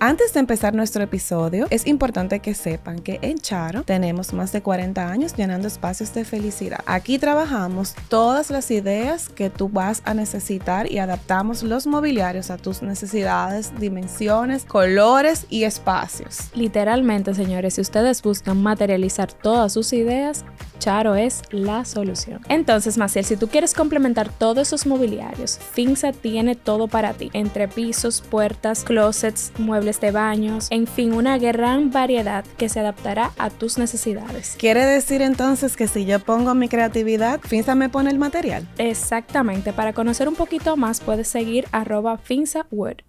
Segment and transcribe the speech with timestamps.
[0.00, 4.62] Antes de empezar nuestro episodio, es importante que sepan que en Charo tenemos más de
[4.62, 6.78] 40 años llenando espacios de felicidad.
[6.86, 12.58] Aquí trabajamos todas las ideas que tú vas a necesitar y adaptamos los mobiliarios a
[12.58, 16.50] tus necesidades, dimensiones, colores y espacios.
[16.54, 20.44] Literalmente, señores, si ustedes buscan materializar todas sus ideas,
[20.78, 22.40] Charo es la solución.
[22.48, 27.68] Entonces, Maciel, si tú quieres complementar todos esos mobiliarios, Finza tiene todo para ti, entre
[27.68, 33.50] pisos, puertas, closets, muebles de baños, en fin, una gran variedad que se adaptará a
[33.50, 34.56] tus necesidades.
[34.58, 38.66] ¿Quiere decir entonces que si yo pongo mi creatividad, Finza me pone el material?
[38.78, 43.07] Exactamente, para conocer un poquito más puedes seguir arroba finzawood.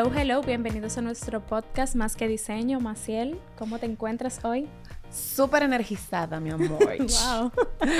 [0.00, 2.80] Hello, hello, bienvenidos a nuestro podcast Más que Diseño.
[2.80, 4.66] Maciel, ¿cómo te encuentras hoy?
[5.10, 6.78] Súper energizada, mi amor.
[6.98, 7.52] wow.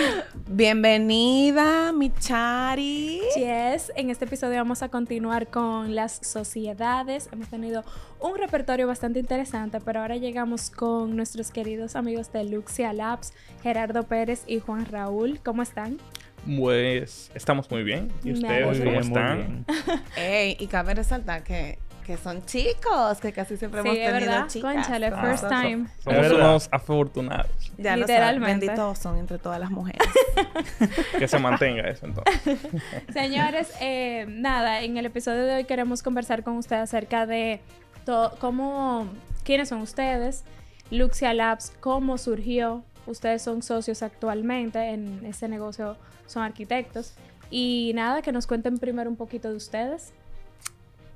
[0.49, 3.21] Bienvenida, mi Chari.
[3.37, 7.29] Yes, en este episodio vamos a continuar con las sociedades.
[7.33, 7.85] Hemos tenido
[8.19, 14.05] un repertorio bastante interesante, pero ahora llegamos con nuestros queridos amigos de Luxia Labs, Gerardo
[14.05, 15.39] Pérez y Juan Raúl.
[15.45, 15.99] ¿Cómo están?
[16.59, 18.11] Pues estamos muy bien.
[18.25, 19.67] ¿Y ustedes cómo están?
[20.17, 21.79] Ey, y cabe resaltar que,
[22.11, 24.49] que son chicos, que casi siempre Sí, hemos tenido verdad.
[24.49, 24.75] chicas.
[24.75, 25.87] Cónchale, con first time.
[26.03, 26.39] Somos verdad.
[26.51, 27.47] unos afortunados.
[27.79, 28.67] Ya lo Literalmente.
[28.67, 30.03] saben, benditos son entre todas las mujeres.
[31.19, 32.59] Que se mantenga eso entonces.
[33.13, 37.61] Señores, eh, nada, en el episodio de hoy queremos conversar con ustedes acerca de
[38.05, 39.07] to- cómo,
[39.45, 40.43] quiénes son ustedes,
[40.91, 47.15] Luxia Labs, cómo surgió, ustedes son socios actualmente en ese negocio, son arquitectos.
[47.51, 50.13] Y nada, que nos cuenten primero un poquito de ustedes.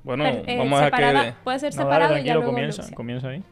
[0.05, 1.33] Bueno, Per- eh, vamos a que...
[1.43, 2.95] Puede ser No, dale, separado y ya luego comienza, Luxia.
[2.95, 3.43] comienza ahí.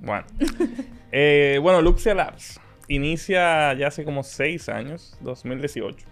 [0.00, 0.24] Bueno.
[1.16, 2.58] Eh, bueno, Luxia Labs
[2.88, 6.04] inicia ya hace como seis años, 2018.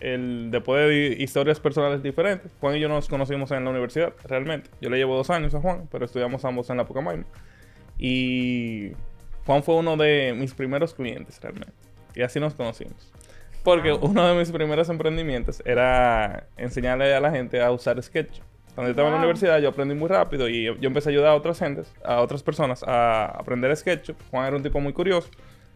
[0.00, 4.68] El, después de historias personales diferentes, Juan y yo nos conocimos en la universidad, realmente.
[4.80, 7.22] Yo le llevo dos años a Juan, pero estudiamos ambos en la Pucamaima.
[7.98, 8.94] Y
[9.46, 11.72] Juan fue uno de mis primeros clientes, realmente.
[12.16, 13.12] Y así nos conocimos.
[13.62, 18.40] Porque uno de mis primeros emprendimientos era enseñarle a la gente a usar Sketch.
[18.74, 19.24] Cuando yo estaba en la Wow.
[19.26, 22.42] universidad, yo aprendí muy rápido y yo empecé a ayudar a otras gentes, a otras
[22.42, 24.16] personas a aprender SketchUp.
[24.30, 25.28] Juan era un tipo muy curioso.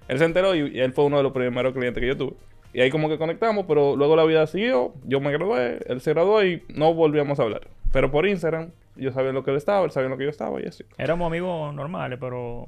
[0.08, 2.32] Él se enteró y, y él fue uno de los primeros clientes que yo tuve.
[2.72, 4.92] Y ahí como que conectamos, pero luego la vida siguió.
[5.04, 7.68] Yo me gradué, él se graduó y no volvíamos a hablar.
[7.92, 10.60] Pero por Instagram, yo sabía lo que él estaba, él sabía lo que yo estaba
[10.60, 10.84] y así.
[10.98, 12.66] Éramos amigos normales, pero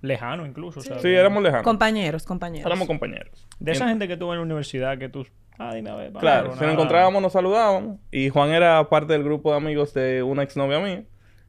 [0.00, 0.80] lejanos incluso.
[0.80, 1.02] ¿sabes?
[1.02, 1.64] Sí, éramos lejanos.
[1.64, 2.66] compañeros, compañeros.
[2.66, 3.46] Éramos compañeros.
[3.58, 5.26] De esa gente que tuvo en la universidad que tú...
[5.58, 6.12] Ah, dime a ver.
[6.12, 6.66] Claro, pana, si nada.
[6.66, 7.98] nos encontrábamos, nos saludábamos.
[8.12, 11.04] Y Juan era parte del grupo de amigos de una exnovia mía.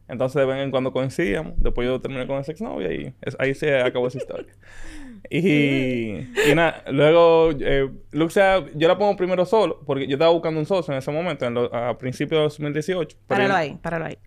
[0.08, 1.54] Entonces, de vez en cuando coincidíamos.
[1.58, 4.52] Después yo terminé con esa exnovia y es- ahí se acabó esa historia.
[5.30, 6.16] Y,
[6.50, 10.66] y nada, luego, eh, Luxia, yo la pongo primero solo, porque yo estaba buscando un
[10.66, 13.18] socio en ese momento, en lo- a principios de 2018.
[13.28, 14.18] pero Páralo ahí, páralo ahí.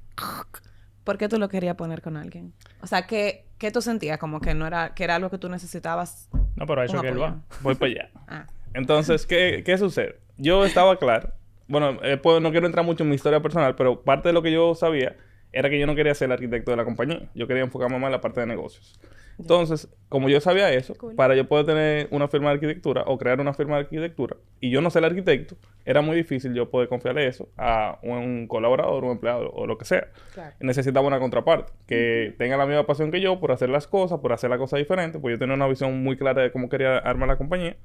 [1.02, 2.52] ¿Por qué tú lo querías poner con alguien?
[2.82, 4.18] O sea, ¿qué, qué tú sentías?
[4.18, 6.28] Como que no era, que era algo que tú necesitabas.
[6.56, 7.40] No, pero a eso que él va.
[7.62, 8.10] Voy para allá.
[8.28, 8.46] Ah.
[8.74, 10.16] Entonces, ¿qué, qué sucede?
[10.36, 11.30] Yo estaba claro.
[11.68, 14.42] Bueno, eh, pues, no quiero entrar mucho en mi historia personal, pero parte de lo
[14.42, 15.16] que yo sabía
[15.52, 17.28] era que yo no quería ser el arquitecto de la compañía.
[17.34, 18.98] Yo quería enfocarme más en la parte de negocios.
[19.38, 21.14] Entonces, como yo sabía eso, Cool.
[21.14, 24.70] para yo poder tener una firma de arquitectura o crear una firma de arquitectura, y
[24.70, 25.56] yo no ser el arquitecto,
[25.86, 29.86] era muy difícil yo poder confiarle eso a un colaborador, un empleado o lo que
[29.86, 30.08] sea.
[30.34, 30.54] Claro.
[30.60, 34.32] Necesitaba una contraparte que tenga la misma pasión que yo por hacer las cosas, por
[34.32, 37.28] hacer las cosas diferentes, pues yo tenía una visión muy clara de cómo quería armar
[37.28, 37.76] la compañía,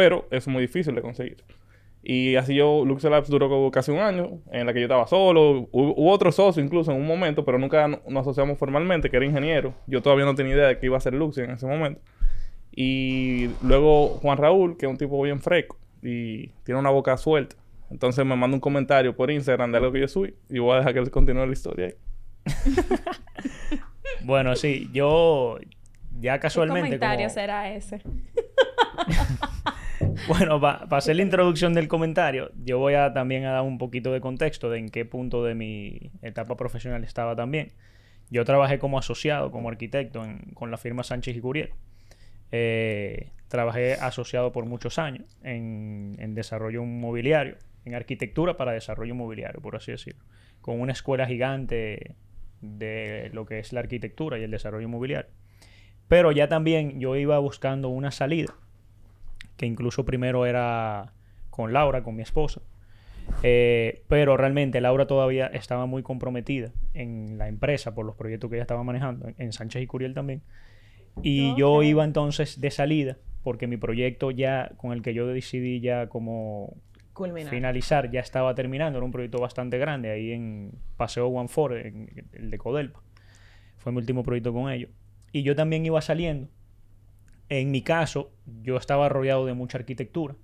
[0.00, 1.44] pero es muy difícil de conseguir.
[2.02, 5.06] Y así yo, Luxor Labs duró como casi un año, en la que yo estaba
[5.06, 5.68] solo.
[5.70, 9.18] Hubo, hubo otro socio incluso en un momento, pero nunca no- nos asociamos formalmente, que
[9.18, 9.74] era ingeniero.
[9.86, 12.00] Yo todavía no tenía idea de que iba a ser Luxor en ese momento.
[12.74, 17.56] Y luego Juan Raúl, que es un tipo bien fresco y tiene una boca suelta.
[17.90, 20.78] Entonces me manda un comentario por Instagram de algo que yo subí y voy a
[20.78, 21.94] dejar que él continúe la historia ahí.
[24.24, 25.58] Bueno, sí, yo
[26.20, 26.82] ya ¿Qué casualmente...
[26.88, 28.00] comentario como- será ese?
[30.28, 34.12] Bueno, para hacer la introducción del comentario, yo voy a también a dar un poquito
[34.12, 37.72] de contexto de en qué punto de mi etapa profesional estaba también.
[38.30, 40.22] Yo trabajé como asociado, como arquitecto
[40.54, 41.70] con la firma Sánchez y Curiel.
[42.52, 49.60] Eh, trabajé asociado por muchos años en, en desarrollo inmobiliario, en arquitectura para desarrollo inmobiliario,
[49.60, 50.22] por así decirlo,
[50.60, 52.16] con una escuela gigante
[52.60, 55.30] de lo que es la arquitectura y el desarrollo inmobiliario.
[56.08, 58.54] Pero ya también yo iba buscando una salida,
[59.60, 61.12] que incluso primero era
[61.50, 62.62] con Laura, con mi esposa.
[63.42, 68.56] Eh, pero realmente Laura todavía estaba muy comprometida en la empresa por los proyectos que
[68.56, 70.40] ella estaba manejando, en, Sánchez y Curiel también.
[71.22, 75.80] y yo iba entonces de salida, porque mi proyecto ya, con el que yo decidí
[75.80, 76.78] ya como
[77.12, 77.50] Culminar.
[77.50, 78.98] finalizar, ya estaba terminando.
[78.98, 83.02] Era un proyecto bastante grande ahí en Paseo One Four, en el de Codelpa.
[83.76, 84.88] Fue mi último proyecto con ellos.
[85.32, 86.48] Y yo también iba saliendo.
[87.50, 88.30] En mi caso,
[88.62, 90.36] yo estaba rodeado de mucha arquitectura.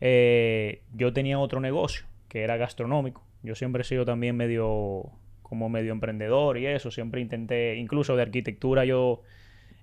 [0.00, 3.24] Eh, yo tenía otro negocio, que era gastronómico.
[3.42, 5.10] Yo siempre he sido también medio,
[5.42, 6.90] como medio emprendedor y eso.
[6.90, 9.22] Siempre intenté, incluso de arquitectura, yo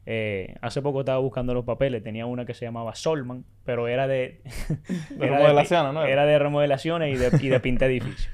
[0.06, 4.08] eh, hace poco estaba buscando los papeles, tenía una que se llamaba Solman, pero era
[4.08, 4.42] de...
[5.10, 6.06] De era remodelaciones, ¿no?
[6.06, 8.30] Era de remodelaciones y de, y de pinta edificios.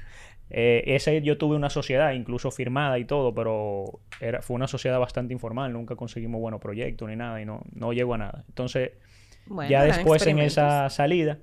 [0.50, 4.98] Eh, ese yo tuve una sociedad, incluso firmada y todo, pero era, fue una sociedad
[4.98, 8.44] bastante informal, nunca conseguimos buenos proyectos ni nada y no, no llegó a nada.
[8.48, 8.92] Entonces,
[9.46, 11.38] Bueno, ya después en esa salida,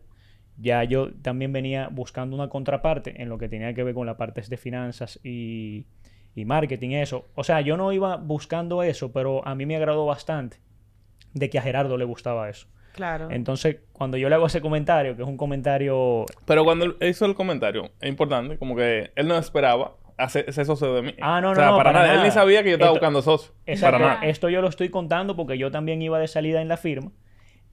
[0.57, 4.15] ya yo también venía buscando una contraparte en lo que tenía que ver con las
[4.17, 5.87] partes de finanzas y,
[6.35, 7.31] y marketing, eso.
[7.35, 10.57] O sea, yo no iba buscando eso, pero a mí me agradó bastante
[11.33, 12.67] de que a Gerardo le gustaba eso.
[12.97, 13.29] Claro.
[13.31, 16.25] Entonces, cuando yo le hago ese comentario, que es un comentario...
[16.45, 20.65] Pero cuando él hizo el comentario, es importante, como que él no esperaba hacer, ser
[20.65, 21.13] socio de mí.
[21.21, 22.15] Ah, no, O sea, no, no, para, para nada.
[22.19, 23.53] Él ni sabía que yo estaba Esto- buscando socio.
[23.65, 23.99] Exacto.
[23.99, 24.27] Para nada.
[24.27, 27.11] Esto yo lo estoy contando porque yo también iba de salida en la firma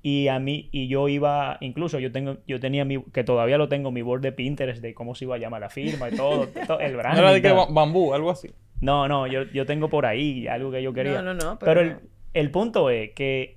[0.03, 3.71] y a mí y yo iba incluso yo tengo yo tenía mi que todavía lo
[3.71, 6.47] tengo mi board de Pinterest de cómo se iba a llamar la firma y todo,
[6.67, 7.23] todo, el No branding.
[7.23, 8.50] era de que bambú, algo así.
[8.82, 11.23] No, no, yo, yo tengo por ahí algo que yo quería.
[11.23, 11.97] No, no, no, Pero, pero- el,
[12.35, 13.56] el punto es que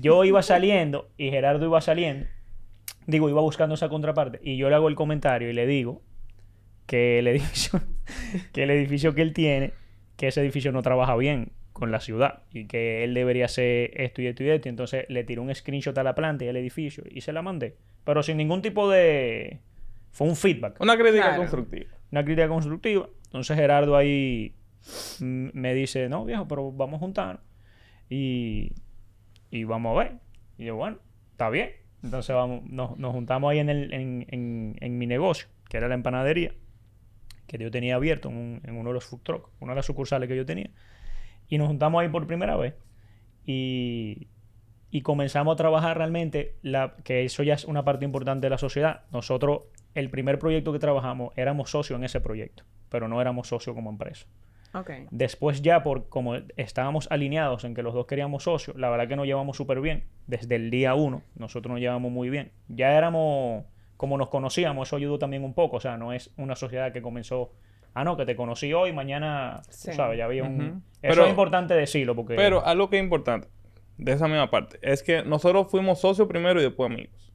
[0.00, 2.26] yo iba saliendo y Gerardo iba saliendo.
[3.06, 4.40] Digo, iba buscando esa contraparte.
[4.42, 6.02] Y yo le hago el comentario y le digo
[6.86, 7.80] que el edificio,
[8.52, 9.72] que el edificio que él tiene,
[10.16, 14.22] que ese edificio no trabaja bien con la ciudad y que él debería hacer esto
[14.22, 14.68] y esto y esto.
[14.68, 17.76] Entonces le tiré un screenshot a la planta y al edificio y se la mandé.
[18.04, 19.60] Pero sin ningún tipo de...
[20.10, 21.36] Fue un feedback Una crítica Claro.
[21.38, 21.86] constructiva.
[22.10, 23.08] una crítica constructiva.
[23.24, 24.54] Entonces Gerardo ahí
[25.20, 27.42] me dice, no, viejo, pero vamos a juntarnos
[28.10, 28.72] y,
[29.52, 30.12] y vamos a ver.
[30.58, 30.98] Y yo, bueno,
[31.32, 31.70] está bien.
[32.02, 35.86] Entonces vamos, nos, nos juntamos ahí en, el, en, en- en mi negocio, que era
[35.88, 36.52] la empanadería,
[37.46, 39.86] que yo tenía abierto en, un- en uno de los food trucks, una de las
[39.86, 40.70] sucursales que yo tenía.
[41.48, 42.74] Y nos juntamos ahí por primera vez.
[43.46, 44.28] Y,
[44.90, 48.58] y comenzamos a trabajar realmente, la, que eso ya es una parte importante de la
[48.58, 49.02] sociedad.
[49.12, 49.62] Nosotros,
[49.94, 53.90] el primer proyecto que trabajamos, éramos socios en ese proyecto, pero no éramos socios como
[53.90, 54.26] empresa.
[54.74, 54.90] Ok.
[55.10, 59.16] Después ya, por como estábamos alineados en que los dos queríamos socios, la verdad que
[59.16, 60.04] nos llevamos súper bien.
[60.26, 62.52] Desde el día uno, nosotros nos llevamos muy bien.
[62.68, 63.64] Ya éramos,
[63.96, 65.76] como nos conocíamos, eso ayudó también un poco.
[65.76, 67.52] O sea, no es una sociedad que comenzó,
[67.94, 69.92] ah, no, que te conocí hoy, mañana, Sí.
[69.92, 70.82] sabes, ya había un...
[71.02, 72.34] Eso Pero- es importante decirlo porque...
[72.34, 73.48] Pero algo que es importante
[73.98, 77.30] de esa misma parte es que nosotros fuimos socios primero y después amigos.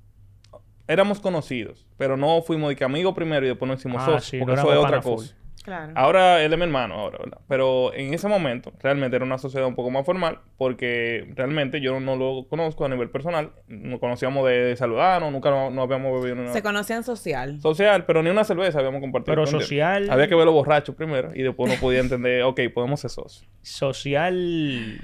[0.87, 4.25] Éramos conocidos, pero no fuimos de que amigos primero y después nos hicimos Ah, socios,
[4.25, 5.35] sí, porque no eso es otra cosa.
[5.67, 5.91] Claro.
[5.97, 7.39] Ahora él es mi hermano, ahora, ¿verdad?
[7.49, 11.99] Pero en ese momento realmente era una sociedad un poco más formal porque realmente yo
[11.99, 13.51] no lo conozco a nivel personal.
[13.67, 17.59] Nos conocíamos de saludarnos, nunca no, no habíamos bebido una Se conocían social.
[17.59, 19.35] social, pero ni una cerveza habíamos compartido.
[19.35, 23.09] Pero social- Había que verlo borracho primero y después uno podía entender, ok, podemos ser
[23.09, 23.45] socios.
[23.61, 25.01] social,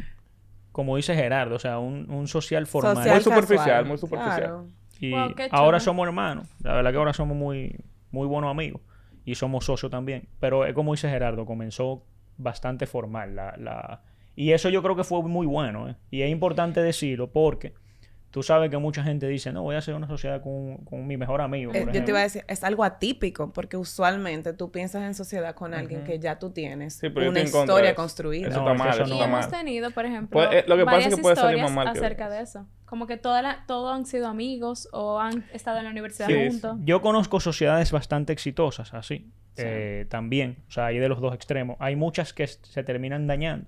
[0.72, 2.96] como dice Gerardo, o sea, un, un social formal.
[2.96, 3.86] Social Muy superficial, casual.
[3.86, 4.40] muy superficial.
[4.40, 4.68] Claro.
[5.00, 6.48] Y Wow, ahora somos hermanos.
[6.64, 7.76] La verdad que ahora somos muy,
[8.12, 8.82] muy buenos amigos.
[9.26, 10.28] Y somos socios también.
[10.40, 12.06] Pero es como dice Gerardo, comenzó
[12.38, 13.36] bastante formal.
[13.36, 14.02] La, la...
[14.36, 15.90] Y eso yo creo que fue muy bueno.
[15.90, 15.96] ¿eh?
[16.12, 17.74] Y es importante decirlo porque
[18.34, 21.18] tú sabes que mucha gente dice, no, voy a hacer una sociedad con, con mi
[21.18, 21.72] mejor amigo.
[21.74, 22.42] Eh, yo te iba a ejemplo".
[22.42, 26.50] decir, es algo atípico porque usualmente tú piensas en sociedad con alguien que ya tú
[26.50, 27.96] tienes Sí, pero yo una historia eso.
[27.96, 28.48] construida.
[28.50, 29.08] Eso No, está mal, eso no.
[29.10, 29.50] Y está hemos mal.
[29.52, 31.86] tenido, por ejemplo, Pues, eh, lo que pasa es varias que puede salir historias más
[31.86, 32.66] mal que acerca de eso.
[32.86, 36.34] Como que toda la- todos han sido amigos o han estado en la universidad Sí,
[36.34, 36.48] sí.
[36.50, 36.78] juntos.
[36.84, 39.32] Yo conozco sociedades bastante exitosas así.
[39.56, 39.62] Sí.
[39.68, 40.58] eh, también.
[40.68, 41.78] O sea, hay de los dos extremos.
[41.80, 43.68] Hay muchas que se terminan dañando.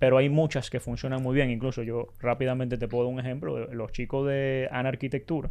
[0.00, 1.50] Pero hay muchas que funcionan muy bien.
[1.50, 3.72] Incluso yo rápidamente te puedo dar un ejemplo.
[3.72, 5.50] Los chicos de Ana Arquitectura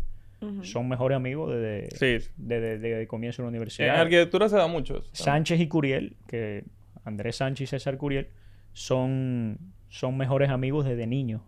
[0.64, 1.90] son mejores amigos desde,
[2.22, 2.30] Sí.
[2.38, 3.96] desde, desde el comienzo de la En universidad.
[4.02, 5.04] arquitectura se da mucho.
[5.14, 6.64] Sánchez y Curiel, que
[7.06, 8.28] Andrés Sánchez y César Curiel,
[8.74, 9.58] son,
[9.90, 11.42] son mejores amigos desde niños.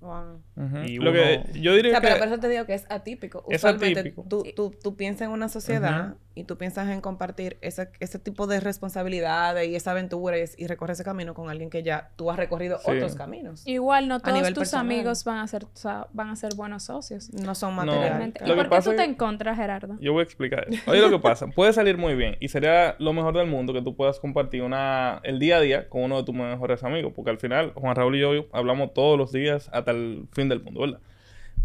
[0.00, 0.40] Wow.
[0.86, 3.44] Y Lo que yo O diría pero por eso te digo que es atípico.
[3.48, 4.24] Es Usualmente atípico.
[4.28, 8.46] Tú, tú, tú piensas en una sociedad y tú piensas en compartir ese, ese tipo
[8.46, 12.30] de responsabilidades y esa aventura y, y recorrer ese camino con alguien que ya tú
[12.30, 12.90] has recorrido Sí.
[12.90, 13.66] otros caminos.
[13.66, 14.86] Igual no todos nivel tus personal.
[14.86, 17.32] amigos van a ser, o sea, van a ser buenos socios.
[17.32, 17.84] No son No.
[17.84, 19.96] Lo ¿Y que por qué pasa tú te encontras, Gerardo?
[20.00, 20.90] Yo voy a explicar eso.
[20.90, 23.82] Oye, lo que pasa, puede salir muy bien y sería lo mejor del mundo que
[23.82, 27.30] tú puedas compartir una, el día a día con uno de tus mejores amigos, porque
[27.30, 30.80] al final Juan Raúl y yo hablamos todos los días hasta el fin del mundo,
[30.80, 31.00] ¿verdad?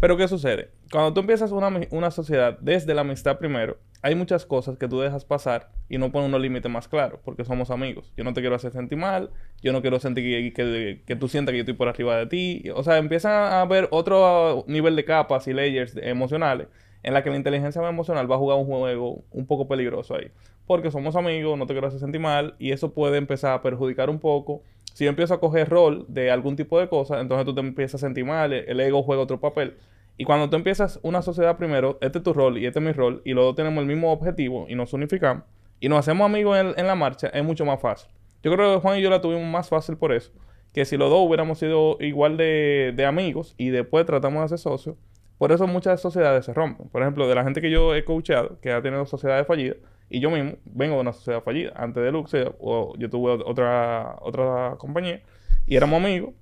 [0.00, 0.70] Pero ¿qué sucede?
[0.92, 5.00] Cuando tú empiezas una, una sociedad desde la amistad primero, hay muchas cosas que tú
[5.00, 8.12] dejas pasar y no pones unos límites más claros, porque somos amigos.
[8.16, 11.26] Yo no te quiero hacer sentir mal, yo no quiero sentir que, que- que tú
[11.28, 12.62] sientas que yo estoy por arriba de ti.
[12.76, 16.68] O sea, empiezan a haber otro nivel de capas y layers emocionales
[17.02, 20.30] en la que la inteligencia emocional va a jugar un juego un poco peligroso ahí.
[20.66, 24.10] Porque somos amigos, no te quiero hacer sentir mal, y eso puede empezar a perjudicar
[24.10, 24.62] un poco.
[24.98, 28.02] Si yo empiezo a coger rol de algún tipo de cosa, entonces tú te empiezas
[28.02, 29.76] a sentir mal, el ego juega otro papel.
[30.16, 32.90] Y cuando tú empiezas una sociedad primero, este es tu rol y este es mi
[32.90, 35.44] rol, y los dos tenemos el mismo objetivo y nos unificamos,
[35.78, 38.10] y nos hacemos amigos en, la marcha, es mucho más fácil.
[38.42, 40.32] Yo creo que Juan y yo la tuvimos más fácil por eso,
[40.72, 44.58] que si los dos hubiéramos sido igual de, de amigos y después tratamos de hacer
[44.58, 44.96] socios,
[45.38, 46.88] por eso muchas sociedades se rompen.
[46.88, 49.76] Por ejemplo, de la gente que yo he coachado, que ha tenido sociedades fallidas,
[50.10, 51.72] y yo mismo vengo de una sociedad fallida.
[51.76, 55.22] Antes de Luxe, o yo tuve otra, otra compañía,
[55.66, 56.34] y éramos amigos,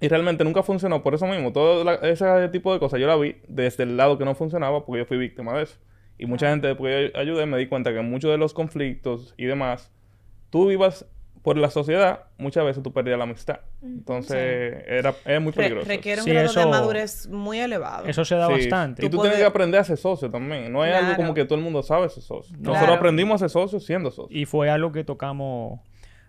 [0.00, 1.52] y realmente nunca funcionó por eso mismo.
[1.52, 4.84] Todo la- ese tipo de cosas yo la vi desde el lado que no funcionaba
[4.86, 5.76] porque yo fui víctima de eso.
[6.18, 9.44] Y mucha gente después que ayudé me di cuenta que muchos de los conflictos y
[9.46, 9.92] demás,
[10.50, 11.06] tú vivas
[11.48, 13.60] por la sociedad, muchas veces tú perdías la amistad.
[13.82, 15.88] Entonces era, es muy Re- peligroso.
[15.88, 18.06] requiere un Sí, grado de eso- madurez muy elevado.
[18.06, 18.52] Eso se da Sí.
[18.52, 19.04] bastante.
[19.04, 20.72] Y Tú tú tienes que aprender a ser socio también.
[20.72, 22.56] No es algo como que todo el mundo sabe ser socio.
[22.58, 24.30] Nosotros aprendimos a ser socios siendo socios.
[24.38, 25.80] Y fue algo que tocamos.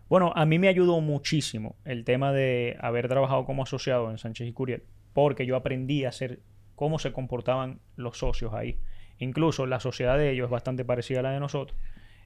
[0.09, 4.47] Bueno, a mí me ayudó muchísimo el tema de haber trabajado como asociado en Sánchez
[4.47, 4.83] y Curiel,
[5.13, 6.39] porque yo aprendí a hacer
[6.75, 8.79] cómo se comportaban los socios ahí.
[9.19, 11.77] Incluso la sociedad de ellos es bastante parecida a la de nosotros.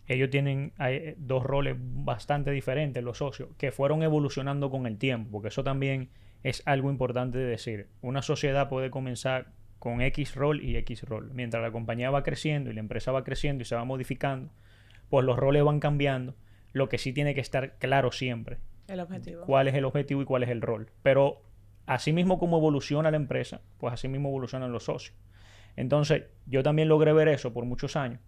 [0.07, 5.31] Ellos tienen eh, dos roles bastante diferentes, los socios, que fueron evolucionando con el tiempo,
[5.31, 6.09] porque eso también
[6.43, 7.87] es algo importante de decir.
[8.01, 11.31] Una sociedad puede comenzar con X rol y X rol.
[11.33, 14.51] Mientras la compañía va creciendo y la empresa va creciendo y se va modificando,
[15.09, 16.35] pues los roles van cambiando.
[16.73, 18.57] Lo que sí tiene que estar claro siempre,
[18.87, 19.45] El objetivo.
[19.45, 20.89] cuál es el objetivo y cuál es el rol.
[21.01, 21.41] Pero
[21.85, 25.15] así mismo como evoluciona la empresa, pues así mismo evolucionan los socios.
[25.75, 28.19] Entonces, yo también logré ver eso por muchos años.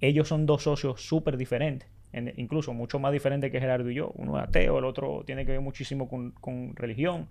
[0.00, 4.12] Ellos son dos socios súper diferentes, en- incluso mucho más diferentes que Gerardo y yo.
[4.16, 7.28] Uno es ateo, el otro tiene que ver muchísimo con, con religión.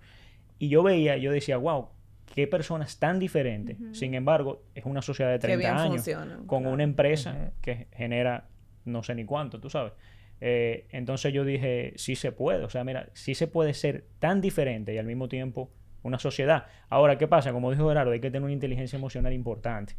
[0.58, 1.88] Y yo veía, yo decía, wow,
[2.34, 3.76] qué personas tan diferentes.
[3.92, 6.02] Sin embargo, es una sociedad de Que 30 bien años
[6.46, 6.74] con claro.
[6.74, 8.48] una empresa que genera
[8.84, 9.92] no sé ni cuánto, tú sabes.
[10.40, 14.40] Eh, entonces yo dije, sí se puede, o sea, mira, sí se puede ser tan
[14.40, 15.70] diferente y al mismo tiempo
[16.02, 16.66] una sociedad.
[16.88, 17.52] Ahora, ¿qué pasa?
[17.52, 19.94] Como dijo Gerardo, hay que tener una inteligencia emocional importante,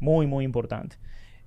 [0.00, 0.96] muy, muy importante.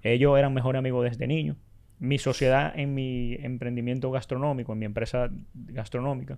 [0.04, 1.58] Ellos eran mejores amigos desde niños.
[2.00, 6.38] Mi sociedad en mi emprendimiento gastronómico, en mi empresa gastronómica,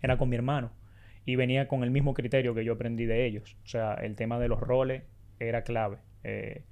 [0.00, 0.70] era con mi hermano
[1.24, 3.56] y venía con el mismo criterio que yo aprendí de ellos.
[3.64, 5.02] O sea, el tema de los roles
[5.38, 6.62] era clave eh,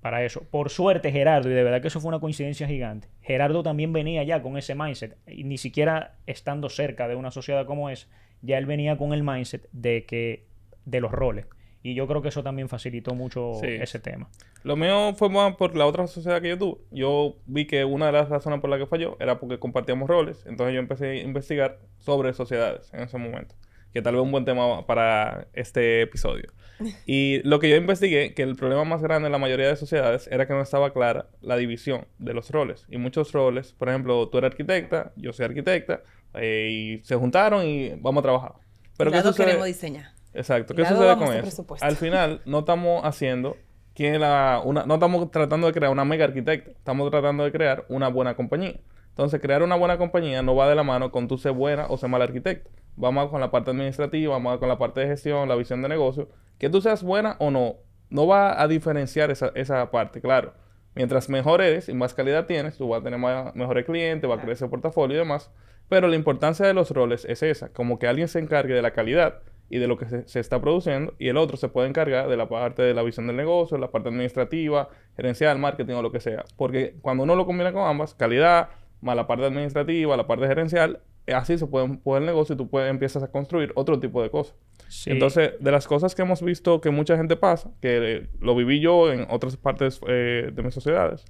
[0.00, 0.44] para eso.
[0.50, 4.22] Por suerte, Gerardo, y de verdad que eso fue una coincidencia gigante, Gerardo también venía
[4.22, 8.06] ya con ese mindset, y ni siquiera estando cerca de una sociedad como esa,
[8.40, 10.46] ya él venía con el mindset de que
[10.84, 11.46] de los roles.
[11.86, 13.66] Y yo creo que eso también facilitó mucho Sí.
[13.68, 14.30] ese tema.
[14.62, 16.78] Lo mío fue más por la otra sociedad que yo tuve.
[16.90, 20.46] Yo vi que una de las razones por las que falló era porque compartíamos roles.
[20.46, 23.54] Entonces yo empecé a investigar sobre sociedades en ese momento.
[23.92, 26.50] Que tal vez un buen tema para este episodio.
[27.06, 30.26] Y lo que yo investigué, que el problema más grande en la mayoría de sociedades
[30.32, 32.86] era que no estaba clara la división de los roles.
[32.88, 37.64] Y muchos roles, por ejemplo, tú eres arquitecta, yo soy arquitecta, eh, y se juntaron
[37.66, 38.52] y vamos a trabajar.
[38.96, 39.46] Pero ¿qué sucede?
[39.46, 40.13] queremos diseñar.
[40.34, 40.74] Exacto.
[40.74, 41.64] ¿Qué sucede con eso?
[41.84, 43.56] Al final, no estamos haciendo
[43.94, 46.70] que la, una, no estamos tratando de crear una mega arquitecta.
[46.72, 48.80] Estamos tratando de crear una buena compañía.
[49.10, 51.96] Entonces, crear una buena compañía no va de la mano con tú ser buena o
[51.96, 52.70] ser mal arquitecto.
[52.96, 56.28] Vamos con la parte administrativa, vamos con la parte de gestión, la visión de negocio.
[56.58, 57.76] Que tú seas buena o no,
[58.10, 60.54] no va a diferenciar esa, esa parte, claro.
[60.96, 64.34] Mientras mejor eres y más calidad tienes, tú vas a tener más- mejores clientes, va
[64.36, 65.50] a crecer el portafolio y demás.
[65.88, 68.92] Pero la importancia de los roles es esa, como que alguien se encargue de la
[68.92, 72.28] calidad y de lo que se, se está produciendo y el otro se puede encargar
[72.28, 76.12] de la parte de la visión del negocio, la parte administrativa, gerencial, marketing o lo
[76.12, 76.44] que sea.
[76.56, 78.68] Porque cuando uno lo combina con ambas, calidad,
[79.00, 81.00] más la parte administrativa, la parte gerencial,
[81.32, 84.30] así se puede empujar el negocio y tú puedes, empiezas a construir otro tipo de
[84.30, 84.56] cosas.
[84.88, 85.10] Sí.
[85.10, 88.80] Entonces, de las cosas que hemos visto que mucha gente pasa, que eh, lo viví
[88.80, 91.24] yo en otras partes eh, de mis sociedades,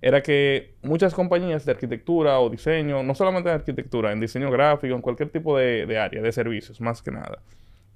[0.00, 4.94] era que muchas compañías de arquitectura o diseño, no solamente en arquitectura, en diseño gráfico,
[4.94, 7.38] en cualquier tipo de, de área, de servicios, más que nada,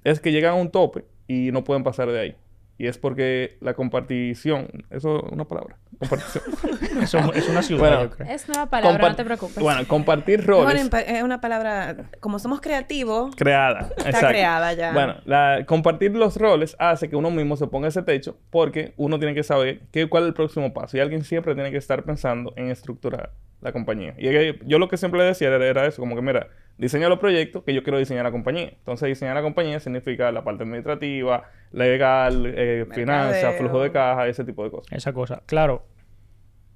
[0.03, 2.35] es que llegan a un tope y no pueden pasar de ahí.
[2.77, 6.43] Y es porque la compartición, eso es una palabra, compartición.
[7.35, 8.29] Es una ciudad, Bueno, yo creo.
[8.29, 9.57] Es nueva palabra, no te preocupes.
[9.61, 10.89] Bueno, compartir roles.
[10.89, 13.89] impa- es una palabra, como somos creativos, Creada.
[14.05, 14.91] está creada ya.
[14.93, 19.17] Bueno, la- compartir los roles hace que uno mismo se ponga ese techo porque uno
[19.19, 20.97] tiene que saber qué, cuál es el próximo paso.
[20.97, 24.15] Y alguien siempre tiene que estar pensando en estructurar la compañía.
[24.17, 24.29] Y
[24.67, 26.47] yo lo que siempre le decía era, era eso, como que mira,
[26.77, 28.69] diseño los proyectos que yo quiero diseñar la compañía.
[28.69, 34.43] Entonces, diseñar la compañía significa la parte administrativa, legal, eh, finanzas, flujo de caja, ese
[34.45, 34.91] tipo de cosas.
[34.91, 35.43] Esa cosa.
[35.45, 35.85] Claro,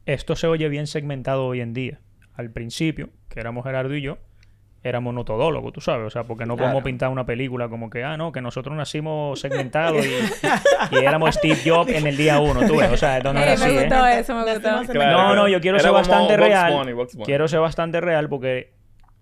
[0.06, 2.00] esto se oye bien segmentado hoy en día.
[2.34, 4.18] Al principio, que éramos Gerardo y yo,
[4.84, 6.06] éramos no todólogos, tú sabes.
[6.06, 9.40] O sea, porque no podemos pintar una película como que, ah, no, que nosotros nacimos
[9.40, 12.92] segmentados y, y éramos Steve Jobs en el día uno, tú ves.
[12.92, 13.80] O sea, esto no era así, me ¿eh?
[13.88, 14.60] gustó eso, me gustó.
[14.72, 16.96] Nacimos en- Claro, No, no, yo quiero Era ser bastante real.
[17.24, 18.74] Quiero ser bastante real porque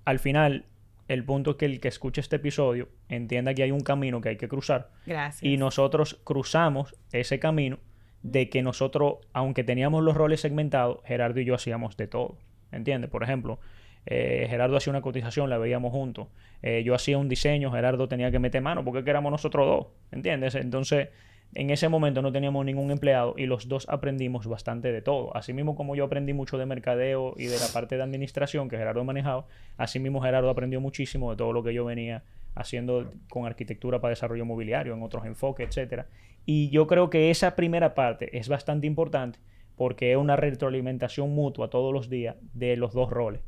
[0.06, 0.66] al final
[1.08, 4.30] el punto es que el que escuche este episodio entienda que hay un camino que
[4.30, 5.44] hay que cruzar Gracias.
[5.44, 7.80] y nosotros cruzamos ese camino
[8.24, 12.38] de que nosotros, aunque teníamos los roles segmentados, Gerardo y yo hacíamos de todo.
[12.72, 13.10] ¿Entiendes?
[13.10, 13.60] Por ejemplo,
[14.06, 16.28] eh, Gerardo hacía una cotización, la veíamos juntos.
[16.62, 19.88] Eh, yo hacía un diseño, Gerardo tenía que meter mano porque éramos nosotros dos.
[20.12, 20.56] ¿Entiendes?
[20.56, 21.10] Entonces,
[21.54, 25.36] en ese momento no teníamos ningún empleado y los dos aprendimos bastante de todo.
[25.36, 28.78] Así mismo como yo aprendí mucho de mercadeo y de la parte de administración que
[28.78, 29.46] Gerardo manejaba,
[29.78, 32.24] así mismo Gerardo aprendió muchísimo de todo lo que yo venía
[32.56, 36.08] haciendo con arquitectura para desarrollo mobiliario, en otros enfoques, etcétera.
[36.46, 39.40] Y yo creo que esa primera parte es bastante importante
[39.76, 43.42] porque es una retroalimentación mutua todos los días de los dos roles.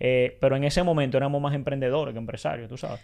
[0.00, 3.00] Eh, pero en ese momento éramos más emprendedores que empresarios, tú sabes.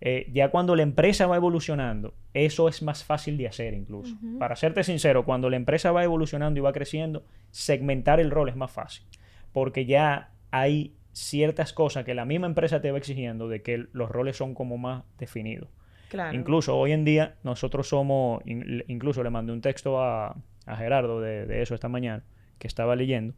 [0.00, 4.14] Eh, ya cuando la empresa va evolucionando, eso es más fácil de hacer incluso.
[4.38, 8.56] Para serte sincero, cuando la empresa va evolucionando y va creciendo, segmentar el rol es
[8.56, 9.06] más fácil.
[9.52, 14.10] Porque ya hay ciertas cosas que la misma empresa te va exigiendo de que los
[14.10, 15.68] roles son como más definidos.
[16.10, 16.36] Claro.
[16.36, 20.36] Incluso hoy en día nosotros somos, in- incluso le mandé un texto a,
[20.66, 22.24] a Gerardo de, de eso esta mañana,
[22.58, 23.34] que estaba leyendo.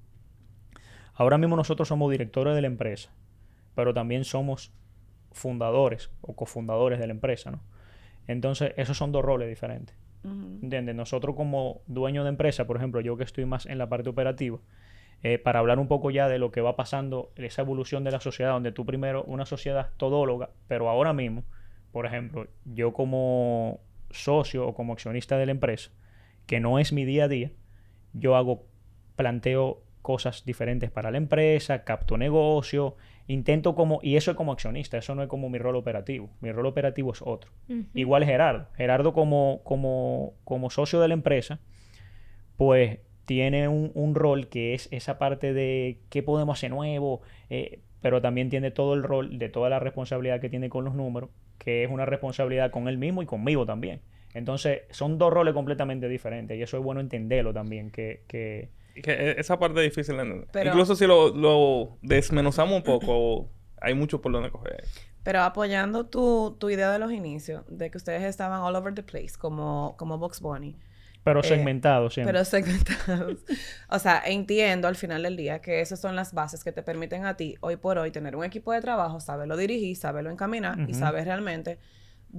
[1.17, 3.11] Ahora mismo nosotros somos directores de la empresa,
[3.75, 4.73] pero también somos
[5.33, 7.61] fundadores o cofundadores de la empresa, ¿no?
[8.27, 9.97] Entonces, esos son dos roles diferentes.
[10.25, 10.59] Ujú.
[10.63, 10.95] ¿Entiendes?
[10.95, 14.59] Nosotros como dueño de empresa, por ejemplo, yo que estoy más en la parte operativa,
[15.23, 18.21] eh, para hablar un poco ya de lo que va pasando, esa evolución de la
[18.21, 21.45] sociedad, donde tú primero, una sociedad todóloga, pero ahora mismo,
[21.93, 23.81] por ejemplo, yo como
[24.11, 25.91] socio o como accionista de la empresa,
[26.47, 27.53] que no es mi día a día,
[28.13, 28.67] yo hago,
[29.17, 32.95] planteo cosas diferentes para la empresa, capto negocio,
[33.27, 36.53] intento como, y eso es como accionista, eso no es como mi rol operativo, mi
[36.53, 37.51] rol operativo es otro.
[37.93, 38.69] Igual Gerardo.
[38.77, 41.59] Gerardo como, como, como socio de la empresa,
[42.57, 47.81] pues tiene un, un rol que es esa parte de qué podemos hacer nuevo, eh,
[48.01, 51.31] pero también tiene todo el rol de toda la responsabilidad que tiene con los números,
[51.59, 54.03] que es una responsabilidad con él mismo y conmigo también.
[54.35, 58.69] Entonces, son dos roles completamente diferentes y eso es bueno entenderlo también, que, que
[59.03, 60.49] que e- esa parte es difícil de entender.
[60.53, 64.85] Pero- Incluso si lo, lo desmenuzamos un poco, hay mucho por donde coger.
[65.23, 69.03] Pero apoyando tu, tu idea de los inicios, de que ustedes estaban all over the
[69.03, 70.77] place, como, como Box Bunny,
[71.25, 72.33] pero Eh, segmentado siempre.
[72.33, 73.41] pero segmentados.
[73.91, 77.25] o sea, entiendo al final del día que esas son las bases que te permiten
[77.27, 80.95] a ti, hoy por hoy, tener un equipo de trabajo, saberlo dirigir, saberlo encaminar y
[80.95, 81.79] saber realmente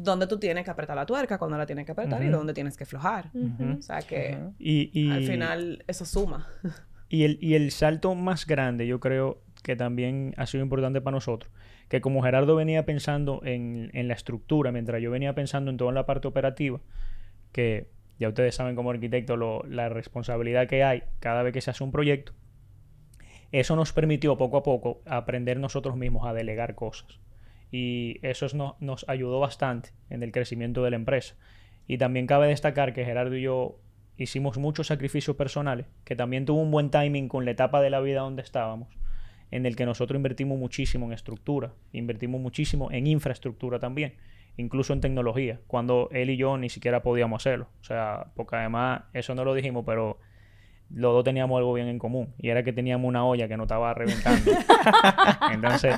[0.04, 2.78] dónde tú tienes que apretar la tuerca, cuando la tienes que apretar y dónde tienes
[2.78, 3.30] que aflojar.
[3.34, 3.78] Ujú.
[3.80, 6.48] O sea que y- al final eso suma.
[7.10, 11.16] Y el, y el salto más grande, yo creo que también ha sido importante para
[11.16, 11.50] nosotros,
[11.88, 15.94] que como Gerardo venía pensando en, en la estructura, mientras yo venía pensando en toda
[15.94, 16.82] la parte operativa,
[17.54, 21.72] que ya ustedes saben como arquitecto lo- la responsabilidad que hay cada vez que se
[21.72, 22.34] hace un proyecto,
[23.54, 27.20] eso nos permitió poco a poco aprender nosotros mismos a delegar cosas.
[27.72, 31.36] Y eso es no- nos ayudó bastante en el crecimiento de la empresa.
[31.88, 33.80] Y también cabe destacar que Gerardo y yo
[34.18, 38.00] hicimos muchos sacrificios personales, que también tuvo un buen timing con la etapa de la
[38.00, 38.90] vida donde estábamos,
[39.52, 44.16] en el que nosotros invertimos muchísimo en estructura, invertimos muchísimo en infraestructura también,
[44.58, 47.70] incluso en tecnología, cuando él y yo ni siquiera podíamos hacerlo.
[47.80, 50.20] O sea, porque además, eso no lo dijimos, pero
[50.90, 53.66] los dos teníamos algo bien en común, y era que teníamos una olla que nos
[53.66, 54.52] estaba reventando.
[55.52, 55.96] entonces,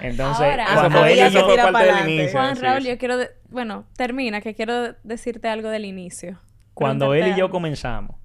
[0.00, 2.32] entonces Ahora- cuando él y eso yo- fue parte del inicio.
[2.40, 3.16] Juan Raúl, yo quiero...
[3.16, 6.38] de- Bueno, termina, que quiero decirte algo del inicio.
[6.74, 8.16] Cuando él y yo comenzamos,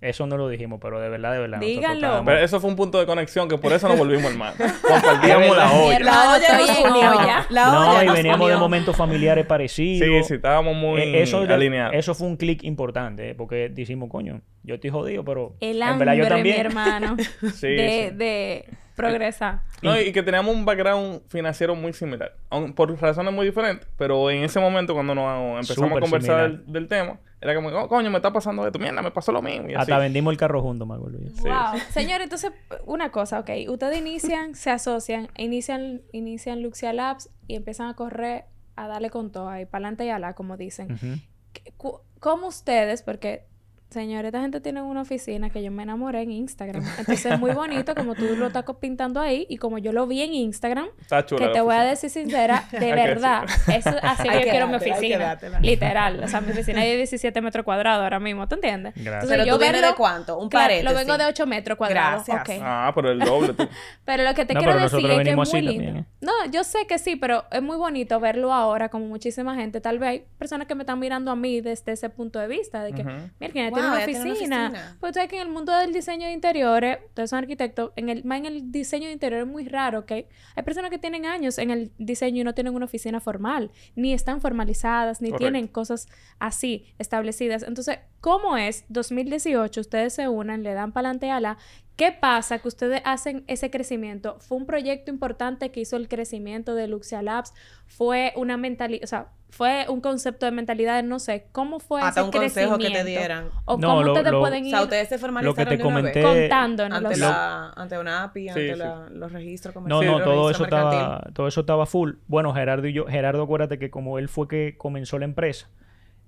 [0.00, 1.58] eso no lo dijimos, pero de verdad, de verdad.
[1.58, 2.22] nosotros Díganlo.
[2.24, 4.56] Pero eso fue un punto de conexión que por eso nos volvimos hermanos.
[4.82, 5.96] Compartíamos la olla.
[5.96, 7.10] hermano, olla nos unió.
[7.20, 7.46] olla.
[7.50, 10.08] La no, y veníamos de momentos familiares parecidos.
[10.08, 11.94] Sí, sí, estábamos muy Eh, eso, alineados.
[11.94, 15.98] eso fue un clic importante, eh, porque decimos, coño, yo estoy jodido, pero El en
[15.98, 16.60] verdad yo hambre, mi también.
[16.60, 17.16] hermano,
[17.54, 18.16] Sí, de, sí.
[18.16, 18.64] de
[19.08, 19.60] progresar.
[19.82, 22.34] No, y que teníamos un background financiero muy similar.
[22.50, 23.88] Aun por razones muy diferentes.
[23.96, 27.68] Pero en ese momento, cuando nos empezamos Súper a conversar del, del tema, era como,
[27.70, 28.78] oh, coño, me está pasando esto.
[28.78, 29.68] Mierda, me pasó lo mismo.
[29.68, 29.82] Y así.
[29.82, 31.18] Hasta vendimos el carro juntos, me acuerdo.
[31.34, 31.42] Sí.
[31.48, 31.80] Wow.
[31.90, 32.52] Señor, entonces,
[32.84, 33.50] una cosa, ok.
[33.68, 38.44] Ustedes inician, se asocian, inician, inician Luxia Labs y empiezan a correr,
[38.76, 40.92] a darle con todo ahí, para adelante y ala, como dicen.
[40.92, 41.06] Ujú.
[41.52, 43.46] ¿Qué- cu- ¿Cómo ustedes, porque
[43.90, 46.84] Señor, esta gente tiene una oficina que yo me enamoré en Instagram.
[46.98, 50.22] Entonces es muy bonito como tú lo estás pintando ahí y como yo lo vi
[50.22, 54.40] en Instagram, Está chula que te voy a decir sincera, de verdad, eso así yo
[54.42, 55.36] quiero mi oficina.
[55.60, 56.22] Literal.
[56.22, 58.94] O sea, mi oficina es de 17 metros cuadrados ahora mismo, ¿tú entiendes?
[58.94, 59.28] Gracias.
[59.28, 60.38] Pero tú vienes verlo- de cuánto?
[60.38, 60.92] Un Claro, paréntesis.
[60.92, 62.24] Lo vengo de 8 metros cuadrados.
[62.26, 62.58] Gracias.
[62.58, 62.62] ok.
[62.64, 63.66] Ah, pero el doble tú.
[64.04, 65.72] Pero lo que te No, quiero pero decir es que es muy así lindo.
[65.84, 66.04] también, ¿eh?
[66.20, 69.80] No, yo sé que sí, pero es muy bonito verlo ahora como muchísima gente.
[69.80, 72.82] Tal vez hay personas que me están mirando a mí desde ese punto de vista,
[72.82, 73.10] de que, Ujú.
[73.38, 74.96] mira, tiene Wow, una oficina.
[75.00, 78.08] Pues tú sabes que en el mundo del diseño de interiores, ustedes son arquitectos, en
[78.08, 81.26] el, más en el diseño de interiores es muy raro que hay, personas que tienen
[81.26, 85.44] años en el diseño y no tienen una oficina formal, ni están formalizadas, ni Correcto.
[85.44, 87.62] tienen cosas así establecidas.
[87.62, 89.80] Entonces, ¿cómo es 2018?
[89.80, 91.58] Ustedes se unen, le dan pa'lante a la.
[91.96, 94.38] ¿Qué pasa que ustedes hacen ese crecimiento?
[94.40, 97.52] ¿Fue un proyecto importante que hizo el crecimiento de Luxia Labs?
[97.86, 102.20] ¿Fue una mentalidad, o sea, fue un concepto de mentalidad, no sé, ¿cómo fue Hasta
[102.20, 103.08] ese un consejo que te crecimiento?
[103.20, 103.48] dieran.
[103.64, 105.82] ¿O No, cómo lo- ustedes lo- pueden O ir sea, ustedes se formalizaron te de
[105.84, 108.78] una vez comenté- contándonos ante, la, ante una API, ante sí.
[108.78, 110.10] la- los registros No, comerciales.
[110.10, 112.12] no, los todo eso registros estaba, todo eso estaba full.
[112.28, 115.68] Bueno, Gerardo y yo, Gerardo, acuérdate que como él fue que comenzó la empresa,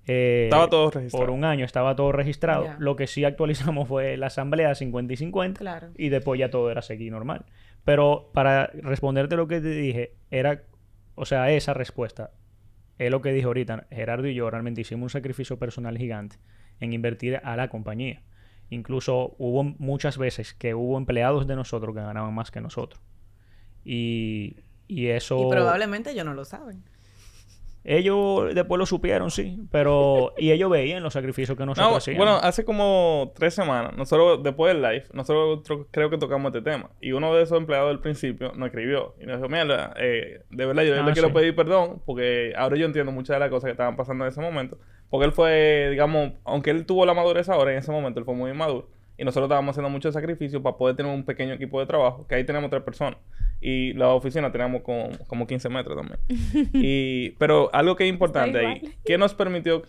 [0.05, 1.25] eh, Estaba todo registrado.
[1.25, 2.65] por un año estaba todo registrado.
[2.65, 2.75] Ya.
[2.77, 5.87] Lo que sí actualizamos fue la asamblea 50 y 50 Claro.
[5.97, 7.45] y después ya todo era seguir normal.
[7.85, 10.63] Pero para responderte lo que te dije, era,
[11.15, 12.31] o sea, esa respuesta
[12.97, 13.87] es lo que dije ahorita.
[13.89, 16.37] Gerardo y yo realmente hicimos un sacrificio personal gigante
[16.79, 18.21] en invertir a la compañía.
[18.69, 23.01] Incluso hubo muchas veces que hubo empleados de nosotros que ganaban más que nosotros.
[23.83, 25.47] Y, y eso...
[25.47, 26.83] Y probablemente ellos no lo saben.
[27.85, 29.59] Ellos después lo supieron, sí.
[29.71, 30.33] Pero...
[30.37, 32.17] y ellos veían los sacrificios que nosotros No, hacíamos.
[32.25, 36.69] bueno, hace como tres semanas, nosotros, después del live, nosotros tro- creo que tocamos este
[36.69, 36.89] tema.
[37.01, 39.15] Y uno de esos empleados del principio nos escribió.
[39.19, 41.33] Y nos dijo, mira, eh, de verdad yo Ah, le quiero sí.
[41.33, 44.39] pedir perdón porque ahora yo entiendo muchas de las cosas que estaban pasando en ese
[44.41, 44.77] momento.
[45.09, 48.33] Porque él fue, digamos, aunque él tuvo la madurez ahora, en ese momento él fue
[48.33, 48.87] muy inmaduro.
[49.17, 52.35] Y nosotros estábamos haciendo muchos sacrificios para poder tener un pequeño equipo de trabajo, que
[52.35, 53.17] ahí tenemos tres personas.
[53.61, 56.19] Y la oficina teníamos como, como 15 metros también.
[56.73, 58.81] y, pero algo que es importante ahí.
[59.05, 59.83] ¿qué nos permitió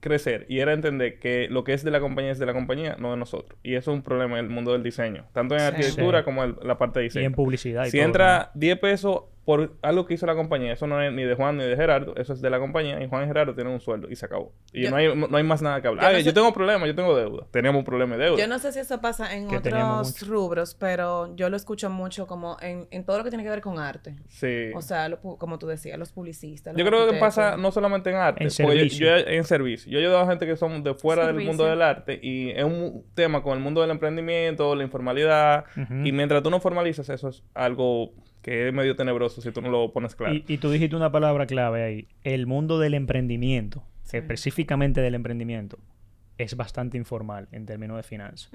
[0.00, 0.46] crecer?
[0.48, 3.10] Y era entender que lo que es de la compañía es de la compañía, no
[3.12, 3.58] de nosotros.
[3.62, 5.66] Y eso es un problema en el mundo del diseño, tanto en Sí.
[5.66, 6.24] arquitectura Sí.
[6.24, 7.26] como en la parte de y diseño.
[7.26, 10.86] en publicidad y Si todo, entra 10 pesos por algo que hizo la compañía, eso
[10.86, 13.24] no es ni de Juan ni de Gerardo, eso es de la compañía y Juan
[13.24, 14.52] y Gerardo tienen un sueldo y se acabó.
[14.72, 16.04] Y Yo- no, hay, no hay más nada que hablar.
[16.04, 17.46] Yo Ah, no yo sé- tengo problemas, yo tengo deuda.
[17.50, 18.38] Tenemos un problema de deuda.
[18.38, 22.56] Yo no sé si eso pasa en otros rubros, pero yo lo escucho mucho como
[22.60, 24.14] en, en todo lo que tiene que ver con arte.
[24.28, 24.70] Sí.
[24.74, 26.74] O sea, lo pu- como tú decías, los publicistas.
[26.74, 29.06] los Yo creo que pasa no solamente en arte, En porque yo- servicio.
[29.06, 29.90] yo, en servicio.
[29.92, 31.50] Yo he ayudado a gente que son de fuera del Servicio.
[31.52, 35.64] mundo del arte y es un tema con el mundo del emprendimiento, la informalidad.
[36.04, 39.70] Y mientras tú no formalizas, eso es algo que es medio tenebroso si tú no
[39.70, 40.34] lo pones claro.
[40.34, 42.08] Y, y tú dijiste una palabra clave ahí.
[42.24, 45.78] El mundo del emprendimiento, específicamente del emprendimiento,
[46.38, 48.50] es bastante informal en términos de finanzas.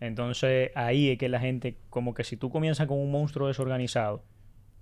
[0.00, 4.22] Entonces ahí es que la gente, como que si tú comienzas con un monstruo desorganizado,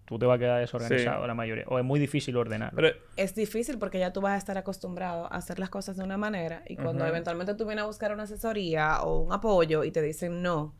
[0.04, 1.26] tú te vas a quedar desorganizado Sí.
[1.26, 1.64] la mayoría.
[1.66, 2.72] O es muy difícil ordenar.
[2.76, 6.04] Pero Es difícil porque ya tú vas a estar acostumbrado a hacer las cosas de
[6.04, 9.90] una manera y cuando eventualmente tú vienes a buscar una asesoría o un apoyo y
[9.90, 10.74] te dicen no,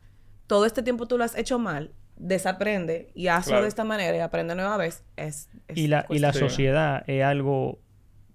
[0.47, 3.63] todo este tiempo tú lo has hecho mal, desaprende y hazlo Claro.
[3.63, 5.03] de esta manera y aprende nueva vez.
[5.17, 7.79] Es, es y la, y la sociedad es algo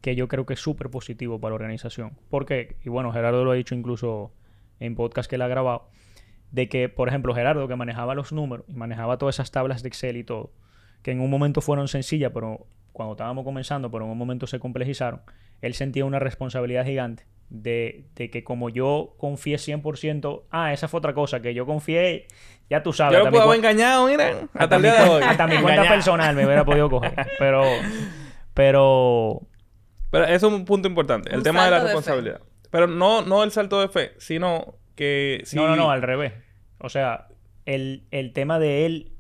[0.01, 2.13] que yo creo que es súper positivo para la organización.
[2.29, 4.33] Porque, y bueno, Gerardo lo ha dicho incluso
[4.79, 5.91] en podcast que él ha grabado,
[6.53, 9.89] de que, por ejemplo, Gerardo, que manejaba los números y manejaba todas esas tablas de
[9.89, 10.53] Excel y todo,
[11.03, 14.59] que en un momento fueron sencillas, pero cuando estábamos comenzando, pero en un momento se
[14.59, 15.21] complejizaron,
[15.61, 20.99] él sentía una responsabilidad gigante de, de que como yo confié 100%, ah, esa fue
[20.99, 22.27] otra cosa, que yo confié,
[22.71, 23.19] ya tú sabes.
[23.19, 25.23] yo lo puedo haber engañado, mira, hasta, hasta el mi, día de hoy.
[25.23, 27.15] hasta mi cuenta personal me hubiera podido coger.
[27.39, 27.65] Pero,
[28.55, 29.43] pero
[30.11, 32.41] Pero eso es un punto importante, el tema de la de responsabilidad.
[32.71, 35.57] Pero no, no el salto de fe, sino que si...
[35.57, 36.33] no, no, no, al revés.
[36.79, 37.27] O sea,
[37.67, 39.13] el, el tema de él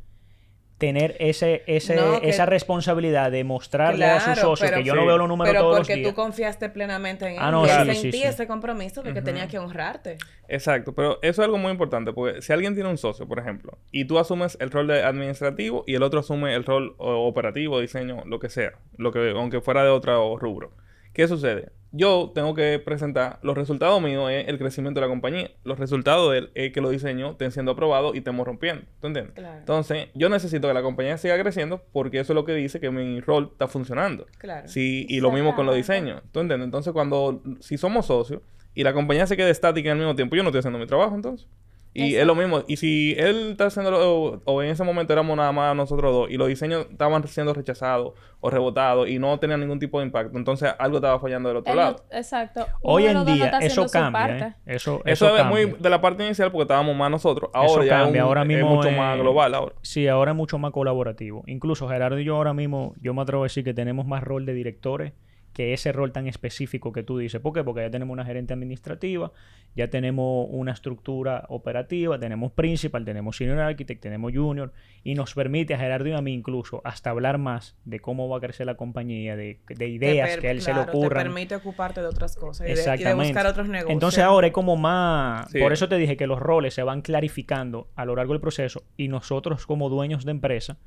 [0.81, 4.95] tener ese, ese, No, que- esa responsabilidad de mostrarle a su socio pero- que yo
[4.95, 6.09] no veo los números Pero todos los porque días.
[6.09, 7.39] tú confiaste plenamente en él.
[7.39, 8.27] Ah, no, y él sí, sí, sentía sí.
[8.29, 9.27] ese compromiso de que Ujú.
[9.27, 10.17] tenía que honrarte.
[10.49, 13.77] Exacto, pero eso es algo muy importante, porque si alguien tiene un socio, por ejemplo,
[13.93, 18.23] y tú asumes el rol de administrativo y el otro asume el rol operativo, diseño,
[18.25, 20.73] lo que sea, lo que aunque fuera de otro rubro,
[21.13, 21.69] ¿qué sucede?
[21.93, 26.31] Yo tengo que presentar los resultados míos es el crecimiento de la compañía, los resultados
[26.31, 29.35] de él es que los diseños estén siendo aprobados y estemos rompiendo, ¿tú entiendes?
[29.35, 29.59] Claro.
[29.59, 32.91] Entonces, yo necesito que la compañía siga creciendo porque eso es lo que dice que
[32.91, 34.27] mi rol está funcionando.
[34.39, 34.69] Claro.
[34.69, 36.23] Sí, y lo mismo con los diseños.
[36.33, 36.67] ¿Tú entiendes?
[36.67, 38.41] Entonces, cuando, si somos socios
[38.75, 41.15] y la compañía se queda estática al mismo tiempo, yo no estoy haciendo mi trabajo
[41.15, 41.49] entonces.
[41.93, 42.63] Y es lo mismo.
[42.69, 46.31] Y si él está haciendo, o, o en ese momento éramos nada más nosotros dos,
[46.31, 50.39] y los diseños estaban siendo rechazados o rebotados y no tenían ningún tipo de impacto,
[50.39, 52.05] entonces algo estaba fallando del otro Él no- lado.
[52.13, 52.65] exacto.
[52.83, 54.39] Hoy Uno en no día eso cambia.
[54.39, 54.55] ¿eh?
[54.67, 57.51] Eso, Eso, eso es muy de la parte inicial porque estábamos más nosotros.
[57.53, 59.75] Ahora ya cambia, es un- ahora es mismo mucho es- más global ahora.
[59.83, 61.43] Sí, ahora es mucho más colaborativo.
[61.49, 64.47] Incluso Gerardo y yo ahora mismo, yo me atrevo a decir que tenemos más rol
[64.47, 65.13] de directores
[65.61, 67.39] que ese rol tan específico que tú dices.
[67.39, 67.63] ¿Por qué?
[67.63, 69.31] Porque ya tenemos una gerente administrativa,
[69.77, 74.73] ya tenemos una estructura operativa, tenemos principal, tenemos senior architect, tenemos junior,
[75.05, 78.39] y nos permite a Gerardo y a mí incluso hasta hablar más de cómo va
[78.39, 80.91] a crecer la compañía, de, de Te ideas per- que a él se le Te
[80.91, 81.25] ocurran.
[81.25, 83.33] permite ocuparte de otras cosas y de, y de Exactamente.
[83.33, 83.93] buscar otros negocios.
[83.93, 85.51] Entonces ahora es como más...
[85.51, 85.59] Sí.
[85.59, 88.85] Por eso te dije que los roles se van clarificando a lo largo del proceso
[88.97, 90.79] y nosotros como dueños de empresa,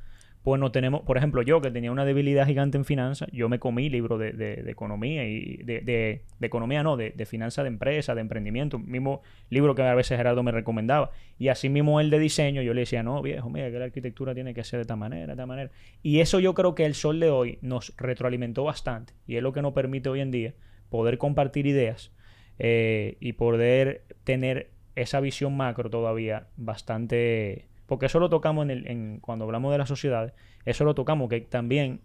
[0.43, 1.01] pues no tenemos...
[1.03, 4.34] Por ejemplo, yo que tenía una debilidad gigante en finanzas, yo me comí libros de,
[4.34, 5.58] de- economía y...
[5.63, 8.77] De, de- economía no, de, de finanzas de empresa, de emprendimiento.
[8.77, 11.12] Mismo libro que a veces Gerardo me recomendaba.
[11.39, 14.34] Y así mismo el de diseño, yo le decía, no, viejo, mira que la arquitectura
[14.36, 15.71] tiene que ser de esta manera, de esta manera.
[16.01, 19.13] Y eso yo creo que el sol de hoy nos retroalimentó bastante.
[19.25, 20.53] Y es lo que nos permite hoy en día
[20.89, 22.12] poder compartir ideas
[22.60, 27.67] eh, y poder tener esa visión macro todavía bastante...
[27.86, 30.34] Porque eso lo tocamos en el, en, cuando hablamos de las sociedades,
[30.65, 32.02] eso lo tocamos, que también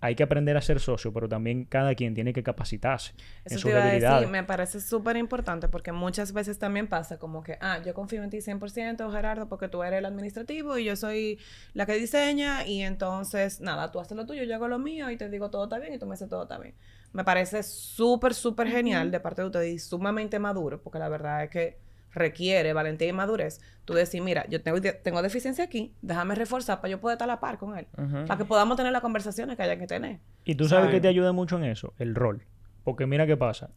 [0.00, 3.12] hay que aprender a ser socio, pero también cada quien tiene que capacitarse
[3.44, 6.86] en Eso sus te iba a decir, me parece súper importante porque muchas veces también
[6.86, 10.76] pasa como que, ah, yo confío en ti 100%, Gerardo, porque tú eres el administrativo
[10.76, 11.38] y yo soy
[11.72, 15.16] la que diseña y entonces, nada, tú haces lo tuyo, yo hago lo mío y
[15.16, 16.74] te digo todo está bien y tú me dices todo está bien.
[17.12, 21.44] Me parece súper, súper genial de parte de ustedes y sumamente maduro, porque la verdad
[21.44, 23.60] es que requiere valentía y madurez.
[23.84, 27.34] Tú decir, mira, yo tengo, tengo deficiencia aquí, déjame reforzar para yo poder estar a
[27.34, 27.86] la par con él,
[28.26, 30.20] para que podamos tener las conversaciones que haya que tener.
[30.44, 32.44] Y tú sabes que te ayuda mucho en eso, el rol.
[32.84, 33.70] Porque mira qué pasa.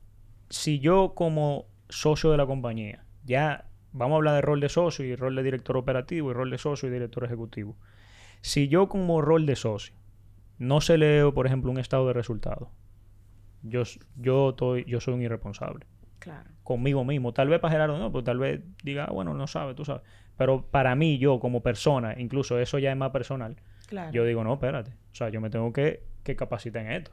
[0.49, 5.05] Si yo como socio de la compañía, ya vamos a hablar de rol de socio
[5.05, 7.75] y rol de director operativo y rol de socio y director ejecutivo.
[8.41, 9.95] Si yo como rol de socio
[10.57, 12.69] no se leo, por ejemplo, un estado de resultados,
[13.63, 13.83] yo,
[14.15, 15.85] yo, estoy, yo soy un irresponsable
[16.19, 16.49] Claro.
[16.63, 17.33] conmigo mismo.
[17.33, 20.03] Tal vez para Gerardo no, pues tal vez diga, "Ah, bueno, no sabe, tú sabes.
[20.37, 23.55] Pero para mí, yo como persona, incluso eso ya es más personal,
[23.87, 24.11] Claro.
[24.11, 24.91] yo digo, no, espérate.
[25.11, 27.11] O sea, yo me tengo que, que capacitar en esto.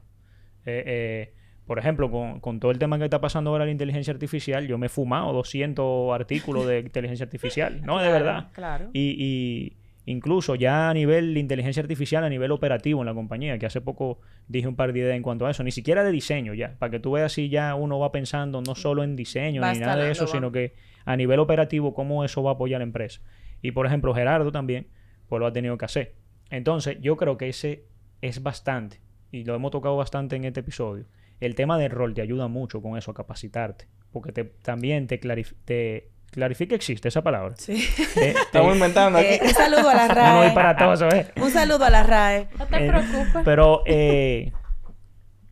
[0.66, 1.34] Eh, eh,
[1.66, 4.78] por ejemplo, con, con todo el tema que está pasando ahora la inteligencia artificial, yo
[4.78, 7.80] me he fumado 200 artículos de inteligencia artificial.
[7.84, 8.50] No, de verdad.
[8.52, 8.90] Claro.
[8.92, 13.58] Y, y incluso ya a nivel de inteligencia artificial, a nivel operativo en la compañía,
[13.58, 16.12] que hace poco dije un par de ideas en cuanto a eso, ni siquiera de
[16.12, 19.60] diseño ya, para que tú veas si ya uno va pensando no solo en diseño
[19.72, 20.30] ni nada de eso, va.
[20.30, 23.20] sino que a nivel operativo, cómo eso va a apoyar a la empresa.
[23.62, 24.86] Y por ejemplo, Gerardo también,
[25.28, 26.14] pues lo ha tenido que hacer.
[26.50, 27.86] Entonces, yo creo que ese
[28.20, 29.00] es bastante,
[29.32, 31.06] y lo hemos tocado bastante en este episodio.
[31.40, 35.18] El tema del rol te ayuda mucho con eso, a capacitarte, porque te, también te,
[35.18, 37.54] te clarifica, existe esa palabra.
[37.56, 37.84] Sí.
[38.14, 39.26] Te- Estamos inventando aquí.
[39.28, 40.48] Eh, un saludo a la no, no RAE.
[40.48, 41.26] hay para todos, ¿eh?
[41.42, 42.46] Un saludo a la RAE.
[42.58, 43.42] No te Eh, preocupes.
[43.44, 44.52] Pero eh,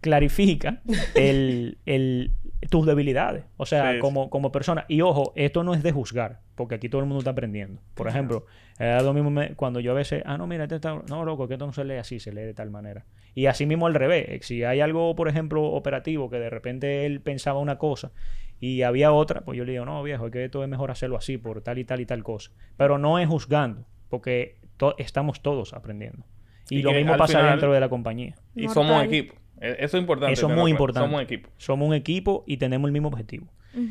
[0.00, 0.82] clarifica
[1.14, 2.32] el, el-
[2.70, 4.86] tus debilidades, o sea, Sí, como, como persona.
[4.88, 7.82] Y ojo, esto no es de juzgar, porque aquí todo el mundo está aprendiendo.
[7.94, 8.46] Por ejemplo,
[8.78, 11.46] eh, lo mismo me- cuando yo a veces, ah, no, mira, este está, no, loco,
[11.46, 13.04] que esto no se lee así, se lee de tal manera.
[13.34, 17.04] Y así mismo al revés, eh, si hay algo, por ejemplo, operativo, que de repente
[17.04, 18.12] él pensaba una cosa
[18.66, 21.16] y había otra, pues yo le digo, no, viejo, es que esto es mejor hacerlo
[21.16, 22.50] así, por tal y tal y tal cosa.
[22.76, 26.24] Pero no es juzgando, porque to- estamos todos aprendiendo.
[26.70, 28.34] Y, Y lo mismo pasa final- dentro de la compañía.
[28.54, 28.74] Y Mortal.
[28.84, 29.34] somos equipo.
[29.60, 30.32] E- Eso es importante.
[30.32, 31.06] Eso es muy importante.
[31.08, 31.50] Somos equipo.
[31.58, 33.46] Somos un equipo y tenemos el mismo objetivo.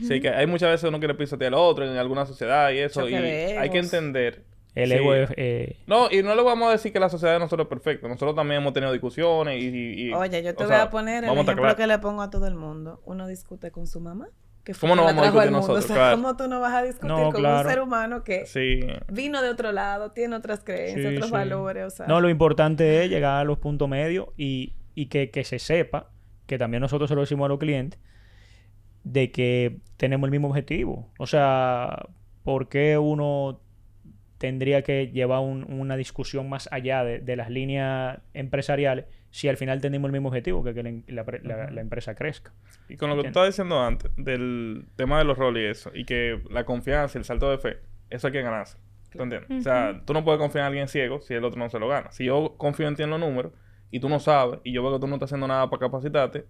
[0.07, 3.07] Sí, que hay muchas veces uno quiere pisotear al otro en alguna sociedad y eso.
[3.09, 4.45] Y hay que entender.
[4.75, 4.95] El Sí.
[4.95, 5.29] ego es...
[5.37, 8.07] eh, No, y no le vamos a decir que la sociedad de nosotros es perfecta.
[8.07, 9.67] Nosotros también hemos tenido discusiones y...
[9.67, 12.21] y- y- Oye, yo te voy sea, a poner el a ejemplo que le pongo
[12.23, 12.99] a todo el mundo.
[13.05, 14.29] Uno discute con su mamá.
[14.63, 15.57] Que fue ¿Cómo no vamos a discutir mundo.
[15.67, 15.83] nosotros?
[15.83, 16.15] O sea, Claro.
[16.17, 17.67] ¿cómo tú no vas a discutir No, con claro.
[17.67, 18.79] un ser humano que Sí.
[19.11, 21.33] vino de otro lado, tiene otras creencias, Sí, otros sí.
[21.33, 21.83] valores?
[21.85, 25.43] O sea, No, lo importante es llegar a los puntos medios y, y que, que
[25.43, 26.11] se sepa,
[26.45, 27.99] que también nosotros se lo decimos a los clientes,
[29.03, 31.11] de que tenemos el mismo objetivo.
[31.19, 32.07] O sea,
[32.43, 33.59] ¿por qué uno
[34.37, 39.57] tendría que llevar un- una discusión más allá de, de las líneas empresariales si al
[39.57, 42.53] final tenemos el mismo objetivo, que, que la, la pre- la- la empresa crezca?
[42.87, 45.91] Y con lo que tú estabas diciendo antes, del tema de los roles y eso,
[45.95, 47.79] y que la confianza y el salto de fe,
[48.11, 48.77] eso hay que ganarse.
[49.11, 49.49] ¿Tú entiendes?
[49.59, 51.87] O sea, tú no puedes confiar en alguien ciego si el otro no se lo
[51.87, 52.11] gana.
[52.11, 53.53] Si yo confío en ti en los números
[53.91, 56.45] y tú no sabes, y yo veo que tú no estás haciendo nada para capacitarte,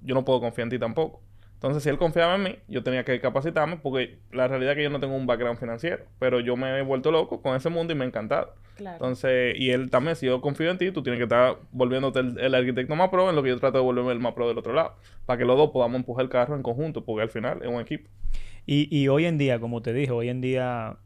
[0.00, 1.22] yo no puedo confiar en ti tampoco.
[1.56, 4.82] Entonces, si él confiaba en mí, yo tenía que capacitarme porque la realidad es que
[4.82, 7.94] yo no tengo un background financiero, pero yo me he vuelto loco con ese mundo
[7.94, 8.54] y me ha encantado.
[8.76, 8.96] Claro.
[8.96, 12.38] Entonces, y él también, si yo confío en ti, tú tienes que estar volviéndote el,
[12.38, 14.58] el arquitecto más pro en lo que yo trato de volverme el más pro del
[14.58, 17.62] otro lado, para que los dos podamos empujar el carro en conjunto, porque al final
[17.62, 18.10] es un equipo.
[18.66, 20.98] Y, y hoy en día, como te dije, hoy en día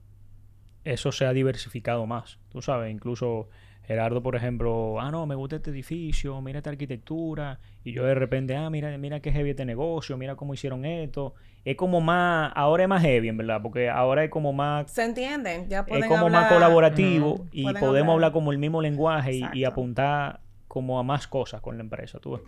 [0.82, 2.40] eso se ha diversificado más.
[2.48, 3.48] Tú sabes, incluso
[3.90, 7.58] Gerardo, por ejemplo, ah, no, me gusta este edificio, mira esta arquitectura.
[7.82, 11.34] Y yo de repente, ah, mira, mira qué heavy este negocio, mira cómo hicieron esto.
[11.64, 15.02] Es como más, ahora es más heavy, en verdad, porque ahora es como más, ¿Se
[15.04, 15.68] entienden?
[15.68, 18.14] Ya pueden es como más colaborativo y Pueden podemos hablar.
[18.28, 22.34] hablar como el mismo lenguaje y, apuntar como a más cosas con la empresa, tú
[22.34, 22.42] ves.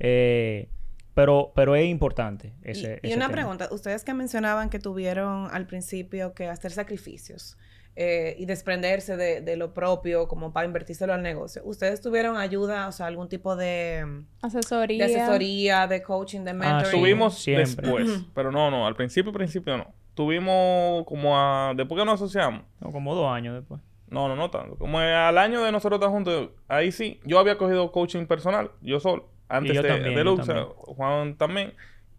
[0.00, 0.68] Eh,
[1.14, 3.36] pero, pero es importante Y- ese, y, ese una tema.
[3.42, 7.56] pregunta, ustedes que mencionaban que tuvieron al principio que hacer sacrificios
[7.96, 12.86] eh, y desprenderse de, de lo propio como para invertírselo al negocio, ¿ustedes tuvieron ayuda,
[12.88, 15.06] o sea, algún tipo de, Asesoría.
[15.06, 17.00] de asesoría, de coaching, de Ah, mentoring?
[17.00, 17.66] Tuvimos siempre.
[17.66, 19.92] después, pero no, no, al principio, principio no.
[20.14, 23.80] Tuvimos como a, después que nos asociamos, No, como dos años después.
[24.08, 27.58] no, no, no tanto, como al año de nosotros estar juntos, ahí sí, yo había
[27.58, 30.66] cogido coaching personal, yo solo, antes yo de, también, de también.
[30.76, 31.72] Juan también.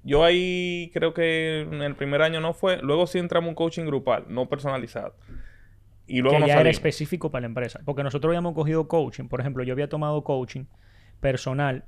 [0.03, 3.85] Yo ahí creo que en el primer año no fue, luego sí entramos un coaching
[3.85, 5.13] grupal, no personalizado.
[6.11, 7.79] Y luego que ya era específico para la empresa.
[7.85, 9.29] Porque nosotros habíamos cogido coaching.
[9.29, 10.65] Por ejemplo, yo había tomado coaching
[11.21, 11.85] personal,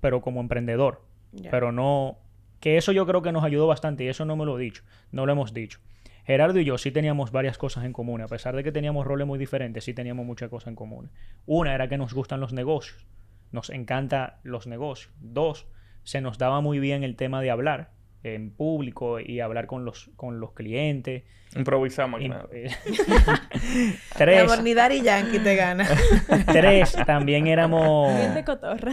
[0.00, 1.04] pero como emprendedor.
[1.50, 2.18] Pero no...
[2.60, 4.82] Que eso yo creo que nos ayudó bastante y eso no me lo he dicho.
[5.12, 5.80] No lo hemos dicho.
[6.24, 8.22] Gerardo y yo sí teníamos varias cosas en común.
[8.22, 11.10] A pesar de que teníamos roles muy diferentes, sí teníamos muchas cosas en común.
[11.44, 13.06] Una era que nos gustan los negocios.
[13.52, 15.12] Nos encanta los negocios.
[15.20, 15.66] Dos,
[16.02, 17.90] se nos daba muy bien el tema de hablar
[18.34, 21.22] en público y hablar con los, con los clientes.
[21.54, 22.20] Improvisamos.
[22.20, 22.48] Y- claro.
[22.52, 22.70] eh,
[24.16, 25.86] tres, Daddy Yankee te gana.
[26.46, 28.12] tres, también éramos,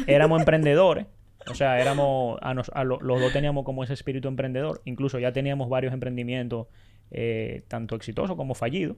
[0.08, 1.08] éramos emprendedores.
[1.50, 4.82] O sea, éramos, a nos- a lo- los dos teníamos como ese espíritu emprendedor.
[4.86, 6.68] Incluso ya teníamos varios emprendimientos,
[7.12, 8.98] eh, tanto exitosos como fallidos.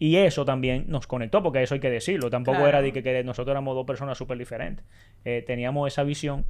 [0.00, 2.28] Y eso también nos conectó, porque eso hay que decirlo.
[2.30, 2.68] Tampoco Claro.
[2.68, 4.84] era de que, que nosotros éramos dos personas súper diferentes.
[5.24, 6.46] Eh, teníamos esa visión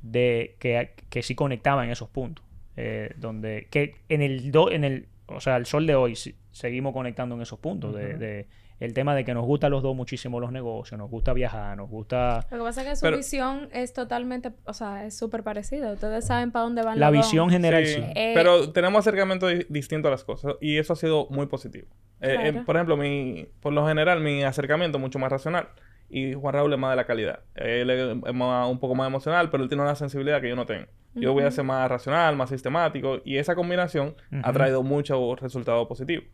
[0.00, 2.42] de que, que sí conectaba en esos puntos.
[2.76, 6.36] Eh, donde que en el do- en el o sea el sol de hoy sí-
[6.52, 8.46] seguimos conectando en esos puntos de, de
[8.78, 11.76] el tema de que nos gusta a los dos muchísimo los negocios nos gusta viajar
[11.78, 15.16] nos gusta Lo que pasa es que su Pero- visión es totalmente, o sea, es
[15.16, 15.92] súper parecida.
[15.92, 17.26] Ustedes saben para dónde van la los dos.
[17.26, 18.02] visión general Sí, sí.
[18.14, 21.88] Eh, pero tenemos acercamiento di- distinto a las cosas y eso ha sido muy positivo.
[22.20, 25.68] Eh, eh, por ejemplo, mi, por lo general, mi acercamiento es mucho más racional
[26.08, 27.40] y Juan Raúl es más de la calidad.
[27.54, 30.56] Él es es más- un poco más emocional, pero él tiene una sensibilidad que yo
[30.56, 30.86] no tengo.
[31.14, 34.52] Yo voy a ser más racional, más sistemático y esa combinación ha Ujú.
[34.52, 36.26] traído muchos resultados positivos.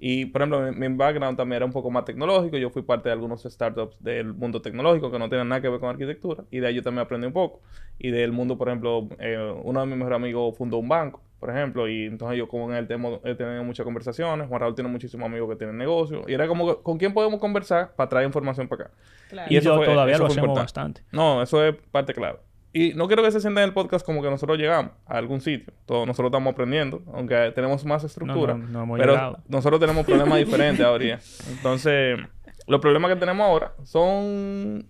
[0.00, 2.56] Y, por ejemplo, mi, mi background también era un poco más tecnológico.
[2.56, 5.80] Yo fui parte de algunos startups del mundo tecnológico que no tienen nada que ver
[5.80, 6.44] con arquitectura.
[6.52, 7.62] Y de ahí yo también aprendí un poco.
[7.98, 11.50] Y del mundo, por ejemplo, eh, uno de mis mejores amigos fundó un banco, por
[11.50, 11.88] ejemplo.
[11.88, 14.48] Y entonces yo con él tengo- he tenido muchas conversaciones.
[14.48, 16.24] Juan Raúl tiene muchísimos amigos que tienen negocios.
[16.28, 18.92] Y era como, ¿con quién podemos conversar para traer información para acá?
[19.30, 19.52] Claro.
[19.52, 21.00] y, eso yo fue- todavía eso lo fue hacemos importante.
[21.02, 22.38] bastante No, eso es parte clave.
[22.72, 25.40] Y no quiero que se sienta en el podcast como que nosotros llegamos a algún
[25.40, 25.72] sitio.
[25.86, 28.54] Todos nosotros estamos aprendiendo, aunque tenemos más estructura.
[28.54, 29.38] no, no hemos pero llegado.
[29.48, 31.18] nosotros tenemos problemas diferentes ahora.
[31.50, 32.18] Entonces,
[32.66, 34.86] los problemas que tenemos ahora son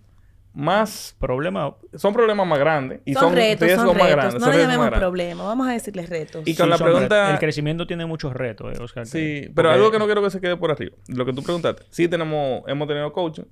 [0.59, 1.15] más...
[1.19, 3.01] problema Son problemas más grandes.
[3.05, 4.15] Y son, son, retos, riesgos son más retos.
[4.17, 4.33] grandes.
[4.41, 6.43] no son le más llamemos problemas, vamos a decirles retos.
[6.45, 6.91] Y con la retos.
[6.91, 10.21] pregunta- el crecimiento tiene muchos retos eh, Oscar Sí, que- pero algo que no quiero
[10.21, 10.95] que se quede por arriba.
[11.07, 11.83] Lo que tú preguntaste.
[11.89, 13.43] Sí tenemos, hemos tenido coaching.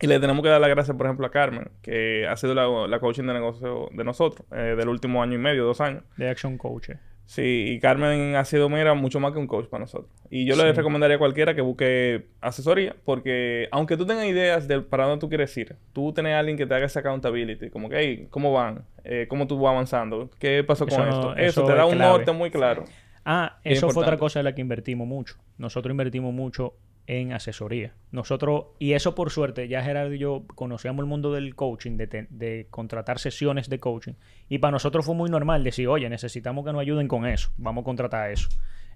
[0.00, 2.66] Y le tenemos que dar las gracias, por ejemplo, a Carmen, que ha sido la,
[2.88, 6.02] la coaching de negocio de nosotros, eh, del último año y medio, dos años.
[6.16, 6.98] de action coach eh.
[7.32, 10.10] Sí, y Carmen ha sido, mira, mucho más que un coach para nosotros.
[10.28, 14.82] Y yo le recomendaría a cualquiera que busque asesoría, porque aunque tú tengas ideas de
[14.82, 17.88] para dónde tú quieres ir, tú tenés a alguien que te haga esa accountability, como
[17.88, 18.84] que, hey, ¿cómo van?
[19.04, 20.28] Eh, ¿Cómo tú vas avanzando?
[20.38, 21.36] ¿Qué pasó con Eso no- esto?
[21.36, 22.84] eso Eso, te da es un norte muy claro.
[23.24, 25.36] Ah, Es eso fue otra cosa en la que invertimos mucho.
[25.56, 26.74] Nosotros invertimos mucho
[27.06, 27.94] en asesoría.
[28.12, 32.06] Nosotros, y eso por suerte, ya Gerardo y yo conocíamos el mundo del coaching, de,
[32.06, 34.12] te- de contratar sesiones de coaching.
[34.48, 37.82] Y para nosotros fue muy normal decir, oye, necesitamos que nos ayuden con eso, vamos
[37.82, 38.48] a contratar eso.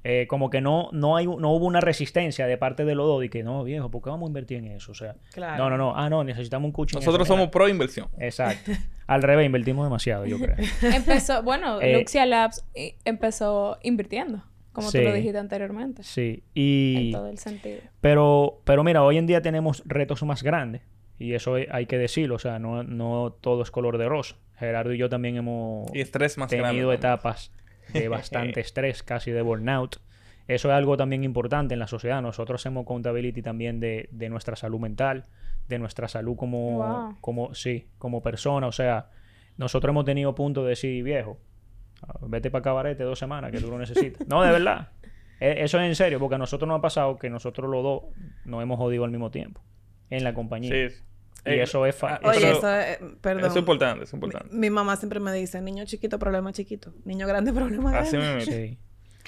[0.08, 3.24] Eh, como que no, no, hay, no hubo una resistencia de parte de los dos
[3.24, 4.92] y que no, viejo, ¿por qué vamos a invertir en eso?
[4.92, 5.64] O sea, Claro.
[5.64, 6.98] no, no, no, ah, no, necesitamos un coaching.
[6.98, 8.06] Nosotros somos pro inversión.
[8.20, 8.70] Exacto.
[9.08, 10.54] Al revés, invertimos demasiado, yo creo.
[10.94, 12.64] Empezó, bueno, Eh, Luxia Labs
[13.04, 14.42] empezó invirtiendo,
[14.76, 14.98] como Sí.
[14.98, 16.02] tú lo dijiste anteriormente.
[16.04, 17.06] Sí, y...
[17.08, 17.80] En todo el sentido.
[18.00, 20.82] Pero, pero mira, hoy en día tenemos retos más grandes.
[21.18, 22.34] Y eso hay que decirlo.
[22.36, 24.36] O sea, no, no todo es color de rosa.
[24.58, 26.68] Gerardo y yo también hemos Y estrés más grande.
[26.68, 26.98] tenido también.
[26.98, 27.52] etapas
[27.92, 29.96] de bastante estrés, casi de burnout.
[30.48, 32.22] Eso es algo también importante en la sociedad.
[32.22, 35.24] Nosotros hacemos accountability también de, de nuestra salud mental,
[35.68, 37.16] de nuestra salud como, Wow.
[37.20, 38.66] como, sí, como persona.
[38.68, 39.10] O sea,
[39.56, 41.38] nosotros hemos tenido puntos de decir, viejo,
[42.22, 44.26] Vete para cabarete dos semanas que tú lo necesitas.
[44.28, 44.90] No, de verdad.
[45.40, 48.02] E- Eso es en serio, porque a nosotros nos ha pasado que nosotros los dos
[48.44, 49.60] nos hemos jodido al mismo tiempo
[50.10, 50.70] en la compañía.
[50.70, 50.94] Sí.
[51.44, 51.94] Y Eh, eso es...
[51.94, 53.44] fa- ah, Oye, eso es, perdón.
[53.44, 54.48] Eso es importante, eso es importante.
[54.52, 56.92] Mi, mi mamá siempre me dice, niño chiquito, problema chiquito.
[57.04, 58.08] Niño grande, problema grande.
[58.08, 58.40] Así mismo.
[58.40, 58.78] Sí.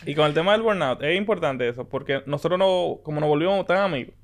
[0.06, 3.66] Y con el tema del burnout, es importante eso, porque nosotros no, como nos volvimos
[3.66, 4.14] tan amigos,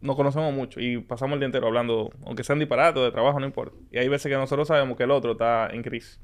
[0.00, 3.46] nos conocemos mucho y pasamos el día entero hablando, aunque sean disparates de trabajo, no
[3.46, 3.76] importa.
[3.90, 6.20] Y hay veces que nosotros sabemos que el otro está en crisis.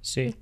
[0.00, 0.34] Sí.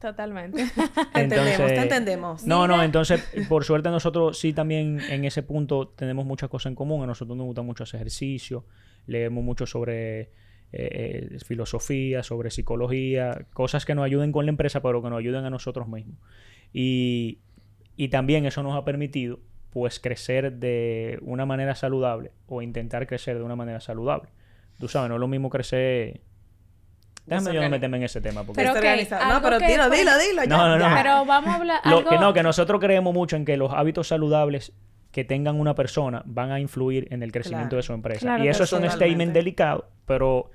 [0.00, 0.64] Totalmente.
[1.14, 2.46] Te entendemos, Entonces- te entendemos.
[2.46, 6.74] No, no, entonces, por suerte nosotros sí también en ese punto tenemos muchas cosas en
[6.74, 7.02] común.
[7.02, 8.66] A nosotros nos gusta mucho hacer ejercicio,
[9.06, 10.28] leemos mucho sobre eh,
[10.72, 15.44] eh, filosofía, sobre psicología, cosas que nos ayuden con la empresa, pero que nos ayuden
[15.46, 16.18] a nosotros mismos.
[16.74, 17.38] Y,
[17.96, 19.40] y también eso nos ha permitido
[19.70, 24.28] pues crecer de una manera saludable o intentar crecer de una manera saludable.
[24.78, 26.20] Tú sabes, no es lo mismo crecer...
[27.26, 28.44] Déjame yo no meterme en ese tema.
[28.44, 28.60] Porque...
[28.62, 29.34] Pero ok, Desorganizado.
[29.34, 30.42] no, pero que dilo, fue- dilo, dilo.
[30.44, 30.94] ya, No, no, no.
[30.94, 32.10] Pero vamos a hablar Lo algo...
[32.10, 34.72] que no, que nosotros creemos mucho en que los hábitos saludables
[35.10, 37.76] que tengan una persona van a influir en el crecimiento Claro.
[37.78, 38.20] de su empresa.
[38.20, 40.50] Claro y eso es un statement delicado, pero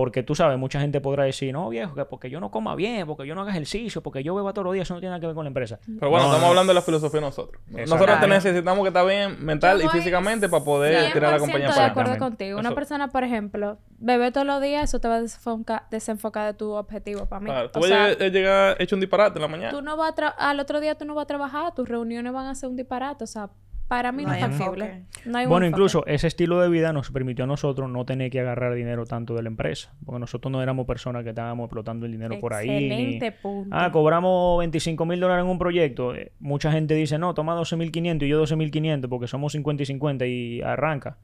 [0.00, 3.04] porque tú sabes, mucha gente podrá decir, no, viejo, que porque yo no coma bien,
[3.04, 5.18] porque yo no haga ejercicio, porque yo bebo todos los días, eso no tiene nada
[5.20, 5.80] que ver con la empresa.
[5.98, 6.46] Pero bueno, No, estamos no.
[6.50, 7.60] hablando de la filosofía nosotros.
[7.72, 7.94] Exacto.
[7.96, 11.40] Nosotros te necesitamos que estar bien mental Yo y físicamente para poder tirar la 100%
[11.40, 12.36] compañía de para acuerdo adelante.
[12.36, 12.58] contigo.
[12.60, 12.74] Una Eso.
[12.76, 16.70] persona, por ejemplo, bebe todos los días, eso te va a desenfoca- desenfocar de tu
[16.74, 17.46] objetivo para mí.
[17.46, 19.70] Claro, tú O vas sea, a llegar- llegar hecho un disparate en la mañana.
[19.72, 22.46] tú no vas a al otro día tú no vas a trabajar, tus reuniones van
[22.46, 23.24] a ser un disparate.
[23.24, 23.50] O sea,
[23.88, 25.02] para mí no, No es enfoque.
[25.24, 28.40] No hay Bueno, incluso ese estilo de vida nos permitió a nosotros no tener que
[28.40, 32.12] agarrar dinero tanto de la empresa, porque nosotros no éramos personas que estábamos explotando el
[32.12, 33.18] dinero por ahí.
[33.42, 33.74] punto.
[33.74, 36.14] Ah, cobramos 25 mil dólares en un proyecto.
[36.14, 40.26] Eh, mucha gente dice, no, toma 12.500 y yo 12.500 porque somos 50 y 50
[40.26, 41.16] y arranca.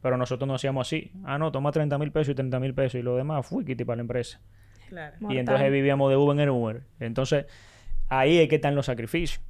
[0.00, 1.12] Pero nosotros no hacíamos así.
[1.24, 3.84] Ah, no, toma 30 mil pesos y 30 mil pesos y lo demás fue quiti
[3.84, 4.40] para la empresa.
[4.88, 5.16] Claro.
[5.18, 5.38] Y Mortal.
[5.38, 6.82] entonces vivíamos de Uber en Uber.
[7.00, 7.46] Entonces,
[8.08, 9.40] ahí es que están los sacrificios.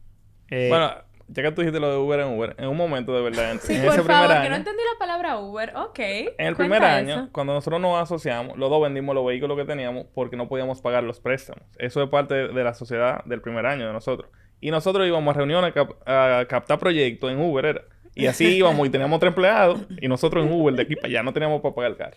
[0.51, 0.91] Eh, Bueno,
[1.29, 3.61] ya que tú dijiste lo de Uber en Uber, en un momento de verdad, en,
[3.61, 5.73] Sí, en por ese favor, primer que no entendí la palabra Uber.
[5.77, 5.99] Ok.
[5.99, 7.29] en el primer año, eso.
[7.33, 11.03] cuando nosotros nos asociamos, los dos vendimos los vehículos que teníamos porque no podíamos pagar
[11.05, 11.65] los préstamos.
[11.79, 14.31] Eso es parte de, de la sociedad del primer año de nosotros.
[14.61, 17.83] Y nosotros íbamos a reuniones a, cap- a captar proyectos en Uber, era.
[18.15, 21.23] Y así íbamos y teníamos tres empleados y nosotros en Uber de aquí para allá
[21.23, 22.17] no teníamos para pagar el carro.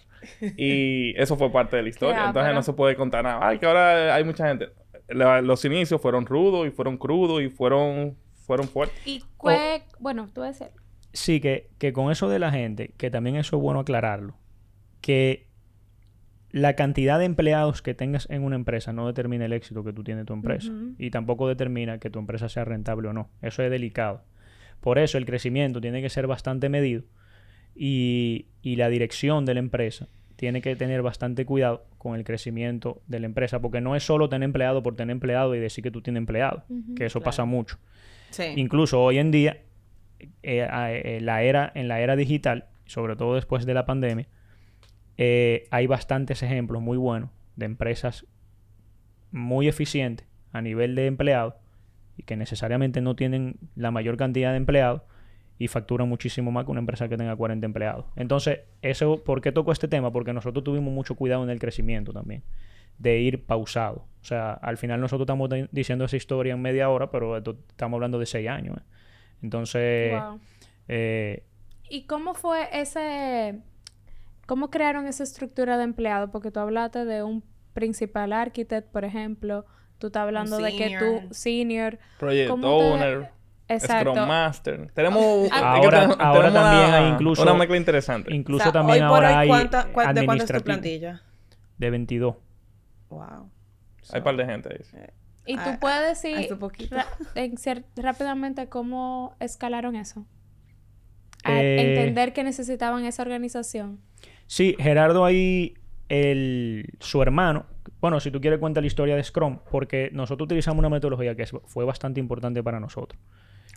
[0.56, 2.26] Y eso fue parte de la historia.
[2.28, 3.40] Entonces no se puede contar nada.
[3.42, 4.70] Ay, que ahora hay mucha gente.
[5.08, 8.16] La- los inicios fueron rudos y fueron crudos y fueron,
[8.50, 9.00] fueron fuertes.
[9.06, 9.84] Y fue...
[10.00, 10.82] Bueno, tú vas a decir...
[11.14, 14.38] Sí, que, que con eso de la gente, que también eso es bueno aclararlo,
[15.02, 15.46] que
[16.50, 20.04] la cantidad de empleados que tengas en una empresa no determina el éxito que tú
[20.04, 20.72] tienes en tu empresa.
[20.98, 23.30] Y tampoco determina que tu empresa sea rentable o no.
[23.44, 24.24] Eso es delicado.
[24.82, 27.04] Por eso el crecimiento tiene que ser bastante medido
[27.76, 33.04] y, y la dirección de la empresa tiene que tener bastante cuidado con el crecimiento
[33.06, 35.92] de la empresa, porque no es solo tener empleado por tener empleado y decir que
[35.92, 36.64] tú tienes empleado,
[36.96, 37.26] que eso claro.
[37.26, 37.78] pasa mucho.
[38.56, 39.62] Incluso hoy en día,
[40.44, 44.28] eh, eh, la era, en la era digital, sobre todo después de la pandemia,
[45.18, 48.26] eh, hay bastantes ejemplos muy buenos de empresas
[49.32, 51.56] muy eficientes a nivel de empleados
[52.18, 55.02] y que necesariamente no tienen la mayor cantidad de empleados
[55.58, 58.06] y facturan muchísimo más que una empresa que tenga 40 empleados.
[58.16, 60.12] Entonces, eso, ¿por qué toco este tema?
[60.12, 62.44] Porque nosotros tuvimos mucho cuidado en el crecimiento también,
[63.00, 64.06] de ir pausado.
[64.22, 67.58] O sea, al final nosotros estamos di- diciendo esa historia en media hora, pero esto-
[67.70, 68.78] estamos hablando de seis años.
[68.78, 68.82] ¿eh?
[69.42, 70.40] Entonces, Wow.
[70.88, 71.44] eh,
[71.90, 73.60] ¿Y cómo fue ese...
[74.46, 76.32] ¿Cómo crearon esa estructura de empleado?
[76.32, 77.44] Porque tú hablaste de un
[77.74, 79.66] principal architect, por ejemplo.
[80.00, 81.98] Tú estás hablando de que tú, senior...
[82.20, 83.30] Project ¿Cómo te- Owner,
[83.68, 84.12] Exacto.
[84.14, 84.92] Scrum Master.
[84.94, 88.34] Tenemos, Ah, Ahora- tenemos- ahora tenemos también una, hay incluso- una mezcla interesante.
[88.36, 90.62] incluso O sea, también hoy por ahora hoy, hay ¿cuánta- cuán- ¿De cuánto es tu
[90.62, 91.22] plantilla?
[91.78, 92.36] de 22.
[93.10, 93.50] Wow.
[94.12, 95.06] Hay un par de gente ahí.
[95.46, 96.54] Y tú puedes decir
[97.36, 97.56] en
[97.96, 100.26] rápidamente cómo escalaron eso.
[101.46, 104.00] Eh, entender que necesitaban esa organización.
[104.46, 105.76] Sí, Gerardo ahí,
[106.10, 107.66] el, su hermano,
[108.02, 111.44] bueno, si tú quieres cuenta la historia de Scrum, porque nosotros utilizamos una metodología que
[111.44, 113.20] es- fue bastante importante para nosotros.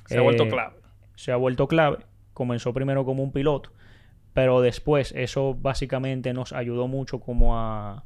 [0.07, 0.76] Se ha vuelto Eh, clave.
[1.14, 1.99] Se ha vuelto clave.
[2.33, 3.72] Comenzó primero como un piloto,
[4.33, 8.05] pero después eso básicamente nos ayudó mucho como a,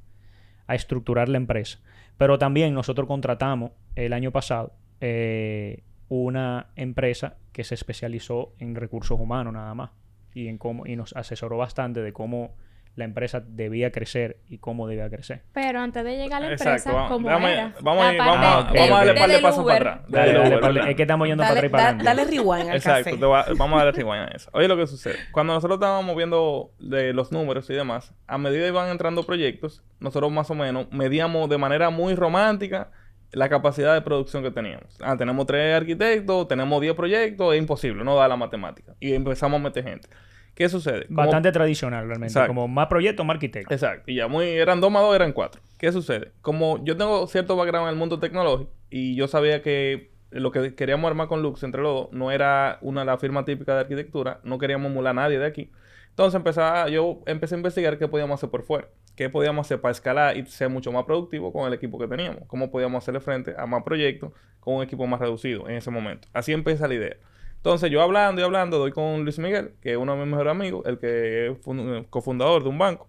[0.67, 1.79] a estructurar la empresa.
[2.17, 9.19] Pero también nosotros contratamos el año pasado eh, una empresa que se especializó en recursos
[9.19, 9.91] humanos nada más
[10.35, 12.55] y en cómo y nos asesoró bastante de cómo
[12.97, 15.43] la empresa debía crecer y cómo debía crecer.
[15.53, 16.95] Pero antes de llegar a la empresa, Exacto.
[16.97, 17.75] Vamos, ¿cómo déjame- era?
[17.83, 20.01] vamos, a, parte vamos, a- Ah, vamos a darle par de pasos para atrás.
[20.09, 20.91] Dale, dale, dale, ¿verdad?
[20.91, 22.05] es que estamos yendo para Dale, atrás y para adelante.
[22.05, 23.25] dale rewind al Exacto, café.
[23.27, 24.51] va- vamos a darle rewind a eso.
[24.55, 25.17] Oye, lo que sucede.
[25.31, 29.85] Cuando nosotros estábamos viendo de los números y demás, a medida que iban entrando proyectos,
[30.01, 32.91] nosotros más o menos medíamos de manera muy romántica
[33.33, 34.97] la capacidad de producción que teníamos.
[35.03, 38.95] Ah, tenemos tres arquitectos, tenemos 10 proyectos, es imposible, no da la matemática.
[39.01, 40.09] Y empezamos a meter gente.
[40.57, 41.07] ¿Qué sucede?
[41.07, 42.33] Como- Bastante tradicional realmente.
[42.33, 42.49] Exacto.
[42.49, 43.73] Como más proyectos, más arquitectos.
[43.73, 44.11] Exacto.
[44.11, 44.47] Y ya muy...
[44.49, 45.61] Eran dos más dos, eran cuatro.
[45.79, 46.33] ¿Qué sucede?
[46.41, 50.75] Como yo tengo cierto background en el mundo tecnológico y yo sabía que lo que
[50.75, 54.41] queríamos armar con Lux entre los dos no era una la firma típica de arquitectura,
[54.45, 55.71] no queríamos emular a nadie de aquí.
[56.09, 59.93] Entonces empezaba, yo empecé a investigar qué podíamos hacer por fuera, qué podíamos hacer para
[59.93, 63.55] escalar y ser mucho más productivo con el equipo que teníamos, cómo podíamos hacerle frente
[63.59, 66.27] a más proyectos con un equipo más reducido en ese momento.
[66.33, 67.17] Así empieza la idea.
[67.57, 70.51] Entonces yo hablando y hablando, doy con Luis Miguel, que es uno de mis mejores
[70.53, 73.09] amigos, el que es fun- cofundador de un banco.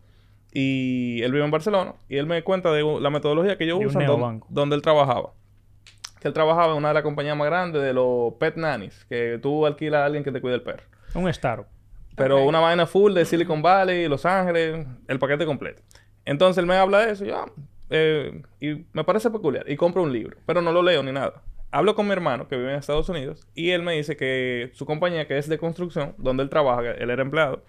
[0.52, 1.94] Y él vive en Barcelona.
[2.10, 4.48] Y él me cuenta de la metodología que yo De un uso, don- neobanco.
[4.50, 5.32] donde él trabajaba.
[6.20, 9.38] Que él trabajaba en una de las compañías más grandes de los pet nannies, que
[9.42, 10.84] tú alquilas a alguien que te cuide el perro.
[11.14, 11.68] Un startup.
[12.16, 15.84] Pero una vaina full de Silicon Valley, Los Ángeles, el paquete completo.
[16.26, 17.52] Entonces él me habla de eso y yo, ah,
[17.92, 19.70] eh, y me parece peculiar.
[19.70, 21.44] Y compro un libro, pero no lo leo ni nada.
[21.70, 24.86] Hablo con mi hermano que vive en Estados Unidos y él me dice que su
[24.86, 27.64] compañía, que es de construcción, donde él trabaja, él era empleado,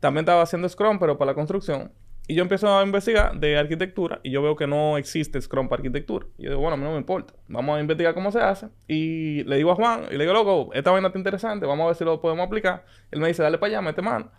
[0.00, 1.92] también estaba haciendo Scrum, pero para la construcción.
[2.28, 5.80] Y yo empiezo a investigar de arquitectura y yo veo que no existe Scrum para
[5.80, 6.26] arquitectura.
[6.38, 7.34] Y yo digo, bueno, a mí no me importa.
[7.48, 8.68] Vamos a investigar cómo se hace.
[8.88, 11.86] Y le digo a Juan, y le digo, loco, esta vaina está interesante, vamos a
[11.88, 12.84] ver si lo podemos aplicar.
[13.10, 14.30] Él me dice, dale para allá, mete mano.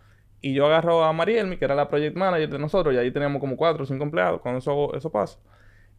[0.41, 3.39] Y yo agarro a Marielmi, que era la project manager de nosotros, y ahí teníamos
[3.39, 5.39] como cuatro o cinco empleados cuando eso, eso pasa.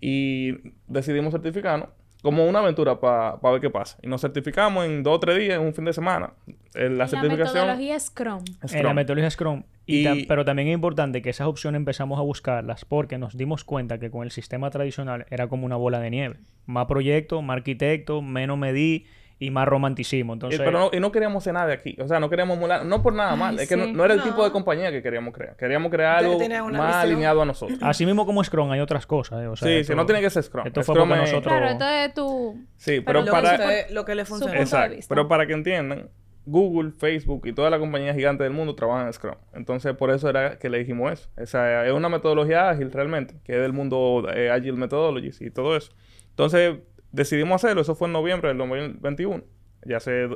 [0.01, 1.91] Y decidimos certificarnos
[2.25, 3.97] como una aventura para ver qué pasa.
[4.03, 6.33] Y nos certificamos en dos o tres días, en un fin de semana.
[6.75, 7.55] Eh, La La certificación...
[7.69, 8.45] metodología Scrum.
[8.73, 9.63] En la metodología Scrum.
[9.87, 13.37] Y Y- ta- pero también es importante que esas opciones empezamos a buscarlas porque nos
[13.37, 16.37] dimos cuenta que con el sistema tradicional era como una bola de nieve.
[16.67, 19.07] Más proyectos, más arquitectos, menos medí
[19.47, 20.33] y más romanticismo.
[20.33, 21.97] Y, Entonces, pero no, y no queríamos hacer nada de aquí.
[22.01, 22.85] O sea, no queríamos emular.
[22.85, 23.59] No por nada Ay, mal.
[23.61, 23.93] Es que no, sí.
[23.93, 24.27] no era el No.
[24.27, 25.57] tipo de compañía que queríamos crear.
[25.57, 26.93] Queríamos crear algo más visión.
[26.95, 27.79] alineado a nosotros.
[27.83, 29.43] así mismo como Scrum hay otras cosas.
[29.43, 29.47] ¿eh?
[29.47, 30.67] O sea, sí, esto- sí, no tiene que ser Scrum.
[30.67, 32.65] esto fue Scrum porque es- nosotros- Claro, esto es tu...
[32.77, 33.57] Sí, pero pero, lo, para...
[33.59, 34.59] que usted- lo que le funciona.
[34.59, 34.97] Exacto.
[35.09, 36.09] Pero para que entiendan,
[36.47, 39.37] Google, Facebook y todas las compañías gigantes del mundo trabajan en Scrum.
[39.55, 41.29] Entonces, por eso era que le dijimos eso.
[41.39, 45.75] Esa es una metodología ágil realmente, que es del mundo eh, Agile Methodologies y todo
[45.75, 45.93] eso.
[46.31, 46.77] Entonces,
[47.15, 47.83] decidimos hacerlo.
[47.83, 49.45] Eso fue en noviembre del 2021,
[49.87, 50.29] ya hace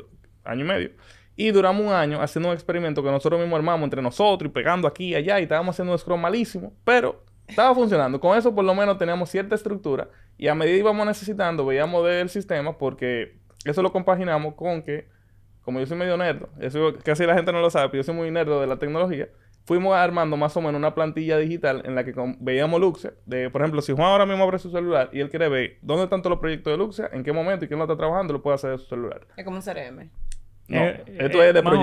[0.45, 0.91] año y medio.
[1.37, 4.89] Y duramos un año haciendo un experimento que nosotros mismos armamos entre nosotros y pegando
[4.89, 8.20] aquí y allá y estábamos haciendo un Scrum malísimo, pero estaba funcionando.
[8.20, 12.05] Con eso por lo menos teníamos cierta estructura y a medida que íbamos necesitando veíamos
[12.05, 15.09] del sistema porque eso lo compaginamos con que,
[15.62, 18.14] como yo soy medio nerd, eso casi la gente no lo sabe, pero yo soy
[18.14, 19.29] muy nerd de la tecnología,
[19.68, 23.12] fuimos armando más o menos una plantilla digital en la que veíamos Luxia.
[23.26, 26.04] De, por ejemplo, si Juan ahora mismo abre su celular y él quiere ver dónde
[26.04, 28.40] están todos los proyectos de Luxia, en qué momento y quién lo está trabajando, lo
[28.42, 29.26] puede hacer de su celular.
[29.36, 30.08] Es como un CRM.
[30.68, 31.82] No, Eh, esto eh, es de más o-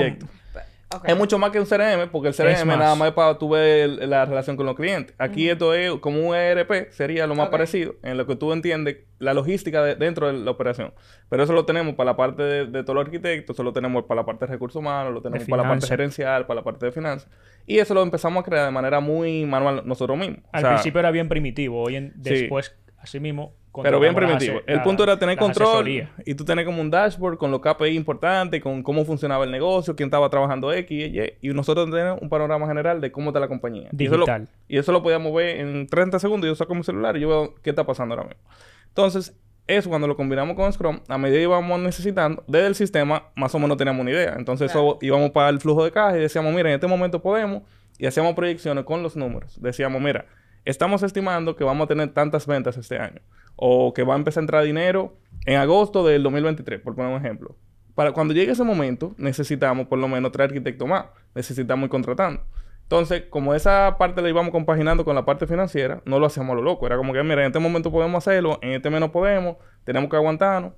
[1.03, 3.89] Es mucho más que un CRM, porque el CRM nada más es para tú ver
[4.07, 5.15] la relación con los clientes.
[5.17, 8.97] Aquí esto es como un ERP, sería lo más parecido, en lo que tú entiendes
[9.19, 10.93] la logística de- dentro de la operación.
[11.29, 14.03] Pero eso lo tenemos para la parte de, de todos los arquitectos, eso lo tenemos
[14.05, 16.85] para la parte de recursos humanos, lo tenemos para la parte gerencial, para la parte
[16.85, 17.29] de finanzas.
[17.65, 20.39] Y eso lo empezamos a crear de manera muy manual nosotros mismos.
[20.45, 21.81] O Al sea, principio era bien primitivo.
[21.81, 22.75] Hoy en, después,
[23.05, 23.53] así mismo...
[23.83, 24.61] pero bien las primitivo.
[24.67, 26.09] El la- punto era tener control asesorías.
[26.25, 29.95] y tú tener como un dashboard con los KPI importantes, con cómo funcionaba el negocio,
[29.95, 33.39] quién estaba trabajando X, Y, Y, y nosotros tenemos un panorama general de cómo está
[33.39, 33.89] la compañía.
[33.97, 34.47] Y eso lo- Digital.
[34.67, 36.47] Y eso lo podíamos ver en 30 segundos.
[36.47, 38.41] Yo saco mi celular y yo veo qué está pasando ahora mismo.
[38.89, 39.35] Entonces,
[39.67, 43.53] eso cuando lo combinamos con Scrum, a medida que íbamos necesitando, desde el sistema, más
[43.55, 44.35] o menos teníamos una idea.
[44.37, 47.63] Entonces, eso íbamos para el flujo de caja y decíamos, mira, en este momento podemos.
[47.97, 49.59] Y hacíamos proyecciones con los números.
[49.61, 50.25] Decíamos, mira,
[50.65, 53.21] estamos estimando que vamos a tener tantas ventas este año.
[53.55, 57.17] O que va a empezar a entrar dinero en agosto del 2023, por poner un
[57.23, 57.55] ejemplo.
[57.93, 61.05] Para cuando llegue ese momento, necesitamos por lo menos tres arquitectos más.
[61.33, 62.41] Necesitamos ir contratando.
[62.83, 66.55] Entonces, como esa parte la íbamos compaginando con la parte financiera, no lo hacíamos a
[66.57, 66.85] lo loco.
[66.85, 69.55] Era como que, mira, en este momento podemos hacerlo, en este mes no podemos,
[69.85, 70.73] tenemos que aguantarnos.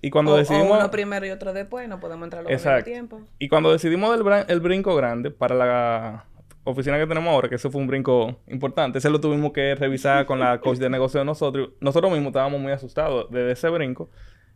[0.00, 0.78] Y cuando o, o decidimos...
[0.78, 3.20] uno primero y otro después, no podemos entrar mismo tiempo.
[3.38, 6.24] Y cuando decidimos del bran- el brinco grande para la
[6.72, 10.26] oficina que tenemos ahora, que ese fue un brinco importante, ese lo tuvimos que revisar
[10.26, 11.70] con la coach de negocio de nosotros.
[11.80, 14.10] Nosotros mismos estábamos muy asustados de ese brinco.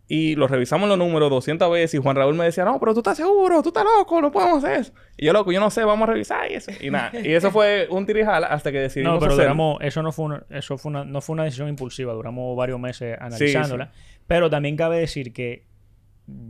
[0.07, 3.01] Y lo revisamos los números 200 veces y Juan Raúl me decía, no, pero tú
[3.01, 4.93] estás seguro, tú estás loco, no podemos hacer eso.
[5.17, 6.73] Y yo, loco, yo no sé, vamos a revisar y eso.
[6.79, 10.12] Y nada, y eso fue un tirijala hasta que decidimos No, pero duramos, eso no
[10.12, 13.93] fue una, eso fue una, no fue una decisión impulsiva, duramos varios meses analizándola.
[14.27, 15.65] Pero también cabe decir que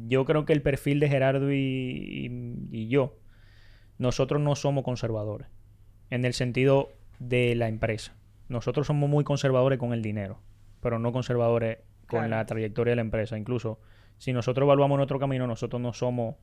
[0.08, 3.14] yo creo que el perfil de Gerardo y, y- y yo,
[3.98, 5.48] nosotros no somos conservadores.
[6.10, 8.14] En el sentido de la empresa.
[8.48, 10.40] Nosotros somos muy conservadores con el dinero,
[10.80, 12.28] pero no conservadores con Claro.
[12.28, 13.38] la trayectoria de la empresa.
[13.38, 13.80] Incluso,
[14.18, 16.36] si nosotros evaluamos nuestro camino, nosotros no somos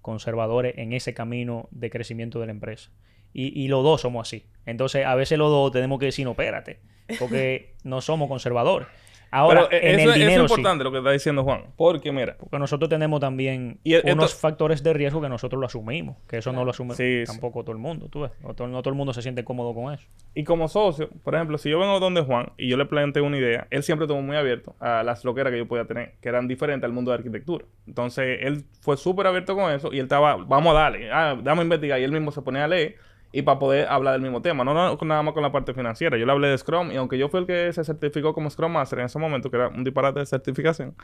[0.00, 2.90] conservadores en ese camino de crecimiento de la empresa.
[3.32, 4.46] Y, y los dos somos así.
[4.64, 6.80] Entonces, a veces los dos tenemos que decir, no, espérate,
[7.18, 8.88] porque no somos conservadores.
[9.30, 10.40] Ahora, Pero eh, en eso, el eso es sí.
[10.42, 11.64] importante lo que está diciendo Juan.
[11.76, 15.66] Porque mira, Porque nosotros tenemos también Y e- unos factores de riesgo que nosotros lo
[15.66, 16.16] asumimos.
[16.28, 17.32] Que eso no lo asume Sí, sí.
[17.32, 18.08] tampoco todo el mundo.
[18.08, 18.32] Tú ves.
[18.40, 20.06] No, todo, no todo el mundo se siente cómodo con eso.
[20.34, 23.36] Y como socio, por ejemplo, si yo vengo donde Juan y yo le planteo una
[23.38, 26.48] idea, él siempre estuvo muy abierto a las loqueras que yo podía tener, que eran
[26.48, 27.64] diferentes al mundo de arquitectura.
[27.86, 31.60] Entonces, él fue súper abierto con eso y él estaba, vamos a darle, ah, vamos
[31.60, 32.00] a investigar.
[32.00, 32.96] Y él mismo se ponía a leer
[33.32, 34.64] y para poder hablar del mismo tema.
[34.64, 36.16] No, no nada más con la parte financiera.
[36.16, 38.72] Yo le hablé de Scrum y aunque yo fui el que se certificó como Scrum
[38.72, 40.94] Master en ese momento, que era un disparate de certificación,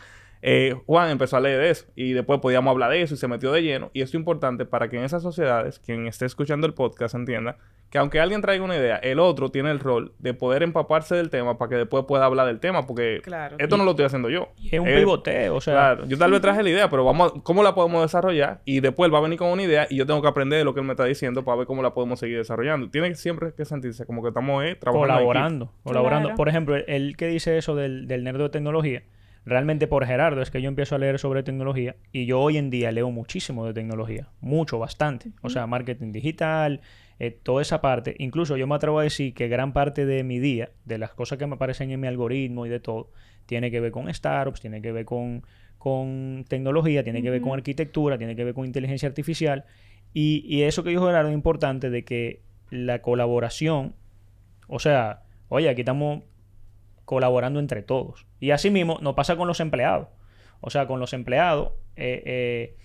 [0.46, 3.26] eh, Juan empezó a leer de eso y después podíamos hablar de eso y se
[3.28, 3.90] metió de lleno.
[3.94, 7.56] Y esto es importante para que en esas sociedades, quien esté escuchando el podcast entienda
[7.88, 11.30] que aunque alguien traiga una idea, el otro tiene el rol de poder empaparse del
[11.30, 13.54] tema para que después pueda hablar del tema, porque Claro.
[13.58, 14.48] esto no lo estoy haciendo yo.
[14.60, 15.54] Y es un Eh, pivoteo.
[15.54, 18.02] O sea, Claro, yo tal vez traje la idea, pero vamos a- ¿cómo la podemos
[18.02, 18.60] desarrollar?
[18.64, 20.64] Y después él va a venir con una idea y yo tengo que aprender de
[20.64, 22.90] lo que él me está diciendo para ver cómo la podemos seguir desarrollando.
[22.90, 25.14] Tiene siempre que sentirse como que estamos eh, trabajando.
[25.14, 25.72] colaborando.
[25.84, 26.28] Colaborando.
[26.30, 26.36] Claro.
[26.36, 29.04] Por ejemplo, el, el que dice eso del, del nerd de tecnología,
[29.44, 32.70] realmente por Gerardo es que yo empiezo a leer sobre tecnología y yo hoy en
[32.70, 34.28] día leo muchísimo de tecnología.
[34.40, 35.32] Mucho, bastante.
[35.42, 36.80] O sea, marketing digital,
[37.18, 38.16] eh, toda esa parte.
[38.18, 41.38] Incluso yo me atrevo a decir que gran parte de mi día, de las cosas
[41.38, 43.10] que me aparecen en mi algoritmo y de todo,
[43.46, 45.44] tiene que ver con startups, tiene que ver con,
[45.78, 49.64] con tecnología, tiene que ver con arquitectura, tiene que ver con inteligencia artificial.
[50.12, 52.40] Y, y eso que dijo Gerardo es importante de que
[52.70, 53.94] la colaboración,
[54.68, 56.22] o sea, oye, aquí estamos
[57.04, 58.26] colaborando entre todos.
[58.40, 60.08] Y así mismo nos pasa con los empleados.
[60.60, 62.76] O sea, con los empleados, eh, eh,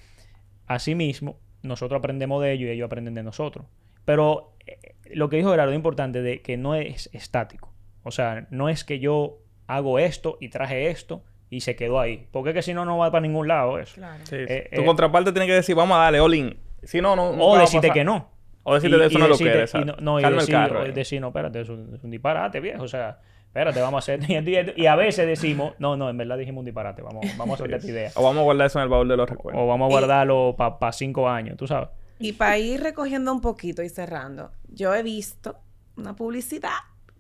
[0.68, 3.66] así mismo, nosotros aprendemos de ellos y ellos aprenden de nosotros.
[4.06, 7.74] Pero eh, lo que dijo Gerardo es importante de que no es estático.
[8.04, 12.28] O sea, no es que yo hago esto y traje esto y se quedó ahí.
[12.32, 13.96] Porque es que si no, no va para ningún lado eso.
[13.96, 14.26] Claro.
[14.26, 14.46] Sí, sí.
[14.48, 16.58] Eh, tu eh, contraparte tiene que decir, vamos a darle all in.
[16.84, 18.32] Si no, no, no o va a decirte que no.
[18.64, 19.74] O decirte Y- de eso y no lo quieres.
[19.74, 20.92] y no, no, y decir, eh.
[20.92, 22.84] decir, no, espérate, es un, es un disparate, viejo.
[22.84, 23.20] O sea,
[23.50, 24.20] espérate, vamos a hacer.
[24.78, 27.76] Y a veces decimos, no, no, en verdad dijimos un disparate, vamos, vamos a hacer
[27.76, 28.12] esta idea.
[28.16, 29.62] O vamos a guardar eso en el baúl de los recuerdos.
[29.62, 31.90] O vamos a guardarlo para cinco años, tú sabes.
[32.20, 35.58] Y para ir recogiendo un poquito y cerrando, yo he visto
[35.96, 36.70] una publicidad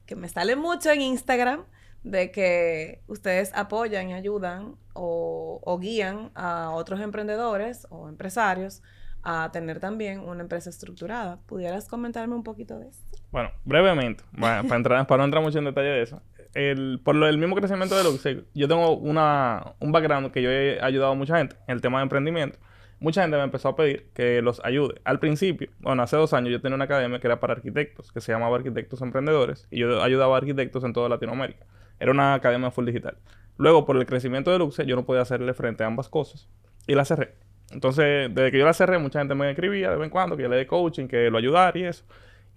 [0.06, 1.66] que me sale mucho en Instagram
[2.04, 8.82] de que ustedes apoyan y ayudan o, o guían a otros emprendedores o empresarios
[9.24, 11.40] a tener también una empresa estructurada.
[11.46, 13.02] ¿Pudieras comentarme un poquito de eso?
[13.32, 16.22] Bueno, brevemente, para, entrar, para no entrar mucho en detalle de eso.
[16.56, 20.50] El, por lo, el mismo crecimiento de Luxe, yo tengo una, un background que yo
[20.50, 22.58] he ayudado a mucha gente en el tema de emprendimiento.
[23.00, 25.00] Mucha gente me empezó a pedir que los ayude.
[25.06, 28.20] Al principio, bueno, hace dos años yo tenía una academia que era para arquitectos, que
[28.20, 31.66] se llamaba Arquitectos Emprendedores, y yo ayudaba a arquitectos en toda Latinoamérica.
[32.00, 33.18] Era una academia full digital.
[33.58, 36.50] Luego, por el crecimiento de Luxe, yo no podía hacerle frente a ambas cosas,
[36.88, 37.36] y la cerré.
[37.72, 40.48] Entonces, desde que yo la cerré, mucha gente me escribía de vez en cuando que
[40.50, 42.04] le dé coaching, que lo ayudara y eso.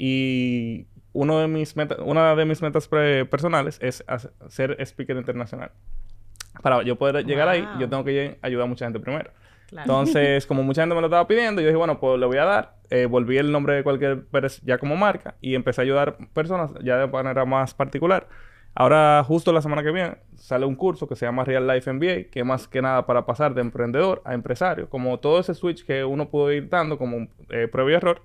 [0.05, 5.71] Y uno de mis metas, una de mis metas personales es hacer- ser speaker internacional.
[6.61, 7.79] Para yo poder llegar ahí, Wow.
[7.79, 9.31] yo tengo que ayudar a mucha gente primero.
[9.69, 9.85] Claro.
[9.85, 12.45] Entonces, como mucha gente me lo estaba pidiendo, yo dije, bueno, pues le voy a
[12.45, 12.75] dar.
[12.91, 16.73] Eh, volví el nombre de cualquier pers- ya como marca y empecé a ayudar personas
[16.83, 18.27] ya de manera más particular.
[18.75, 22.25] Ahora, justo la semana que viene, sale un curso que se llama Real Life MBA,
[22.31, 24.89] que es más que nada para pasar de emprendedor a empresario.
[24.91, 28.21] Como todo ese switch que uno pudo ir dando como eh, y error,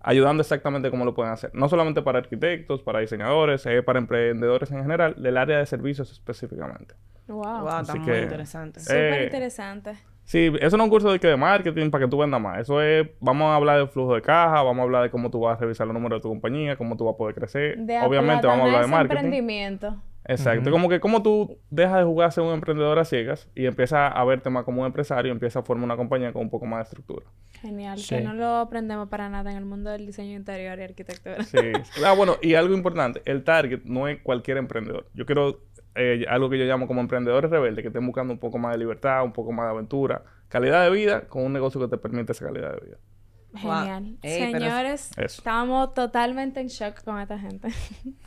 [0.00, 1.50] ayudando exactamente cómo lo pueden hacer.
[1.54, 6.10] No solamente para arquitectos, para diseñadores, eh, para emprendedores en general, del área de servicios
[6.12, 6.94] específicamente.
[7.28, 7.42] Wow.
[7.42, 8.80] Wow, está Así muy que- interesante.
[8.80, 9.92] Súper Eh, interesante.
[10.24, 12.58] Sí, eso no es un curso de, que de marketing para que tú vendas más.
[12.60, 15.38] Eso es, vamos a hablar de flujo de caja, vamos a hablar de cómo tú
[15.40, 17.78] vas a revisar los números de tu compañía, cómo tú vas a poder crecer.
[17.78, 19.16] De Obviamente vamos a hablar de marketing.
[19.16, 20.02] emprendimiento.
[20.28, 20.72] Exacto.
[20.72, 24.10] Como que cómo tú dejas de jugar a ser un emprendedor a ciegas y empiezas
[24.12, 26.66] a verte más como un empresario y empiezas a formar una compañía con un poco
[26.66, 27.26] más de estructura.
[27.60, 28.16] Genial, Sí.
[28.16, 31.42] que no lo aprendemos para nada en el mundo del diseño interior y arquitectura.
[31.44, 31.58] Sí.
[32.04, 35.08] ah, bueno, y algo importante, el target no es cualquier emprendedor.
[35.14, 35.62] Yo quiero
[35.94, 38.78] eh, algo que yo llamo como emprendedores rebeldes, que estén buscando un poco más de
[38.78, 42.32] libertad, un poco más de aventura, calidad de vida con un negocio que te permite
[42.32, 42.96] esa calidad de vida.
[43.54, 44.18] Genial.
[44.20, 45.24] Ey, pero- Señores, Eso.
[45.38, 47.68] estamos totalmente en shock con esta gente.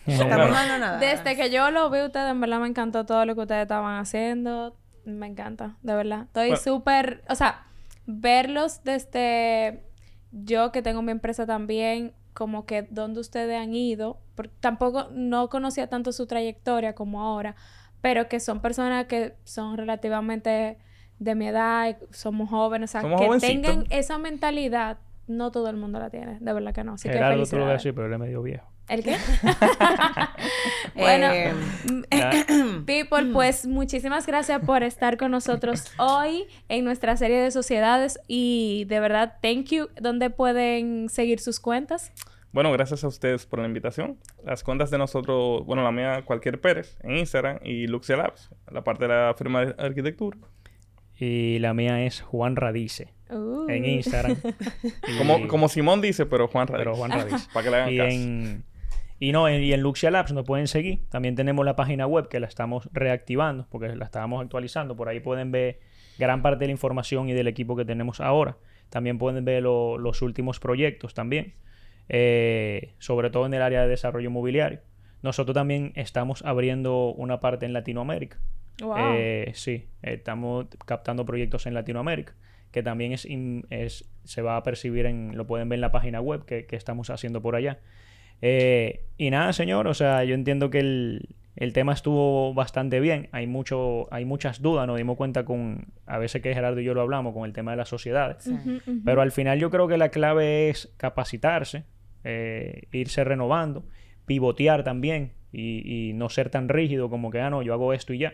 [0.07, 0.97] Estamos nada.
[0.97, 3.99] Desde que yo lo vi ustedes, en verdad me encantó todo lo que ustedes estaban
[3.99, 4.75] haciendo.
[5.05, 6.23] Me encanta, de verdad.
[6.23, 6.61] Estoy Bueno.
[6.63, 7.67] súper, o sea,
[8.09, 9.83] verlos desde
[10.31, 15.49] yo que tengo mi empresa también, como que donde ustedes han ido, porque tampoco no
[15.49, 17.55] conocía tanto su trayectoria como ahora,
[18.01, 20.79] pero que son personas que son relativamente
[21.19, 24.97] de mi edad, y somos jóvenes, o sea, Somos que tengan esa mentalidad,
[25.27, 26.93] no todo el mundo la tiene, de verdad que no.
[26.93, 27.81] Así que Gerardo tú lo ves felicidades.
[27.81, 28.67] así, pero él es medio viejo.
[28.89, 29.15] ¿El qué?
[30.95, 31.27] bueno,
[32.11, 32.43] Eh,
[32.85, 38.85] people, pues muchísimas gracias por estar con nosotros hoy en nuestra serie de sociedades y
[38.87, 39.87] de verdad, thank you.
[40.01, 42.11] ¿Dónde pueden seguir sus cuentas?
[42.51, 44.17] Bueno, gracias a ustedes por la invitación.
[44.43, 48.83] Las cuentas de nosotros, bueno, la mía, cualquier Pérez en Instagram y Luxia Labs, la
[48.83, 50.37] parte de la firma de arquitectura.
[51.19, 53.69] Y la mía es Juan Radice Uh.
[53.69, 54.35] en Instagram.
[55.07, 56.83] Y- Como, como Simón dice, pero Juan Radice.
[56.85, 57.47] Pero Juan Radice.
[57.53, 58.09] Para que le hagan y caso.
[58.09, 58.63] en,
[59.19, 61.01] y no, y en Luxia Labs nos pueden seguir.
[61.09, 64.95] También tenemos la página web que la estamos reactivando porque la estábamos actualizando.
[64.95, 65.79] Por ahí pueden ver
[66.17, 68.57] gran parte de la información y del equipo que tenemos ahora.
[68.89, 71.53] También pueden ver lo- los últimos proyectos también,
[72.07, 74.79] eh, sobre todo en el área de desarrollo inmobiliario.
[75.21, 78.37] Nosotros también estamos abriendo una parte en Latinoamérica.
[78.81, 78.95] Wow.
[78.97, 82.33] Eh, sí, estamos captando proyectos en Latinoamérica,
[82.71, 83.27] que también es,
[84.23, 87.09] se va a percibir en, lo pueden ver en la página web que, que estamos
[87.09, 87.79] haciendo por allá.
[88.41, 93.27] Eh, y nada, señor, o sea, yo entiendo que el, el tema estuvo bastante bien.
[93.31, 96.93] Hay mucho, hay muchas dudas, nos dimos cuenta con, a veces que Gerardo y yo
[96.93, 98.49] lo hablamos, con el tema de las sociedades.
[99.03, 101.83] Pero al final yo creo que la clave es capacitarse,
[102.23, 103.83] eh, irse renovando,
[104.25, 108.13] pivotear también y, y no ser tan rígido como que, ah, no, yo hago esto
[108.13, 108.33] y ya.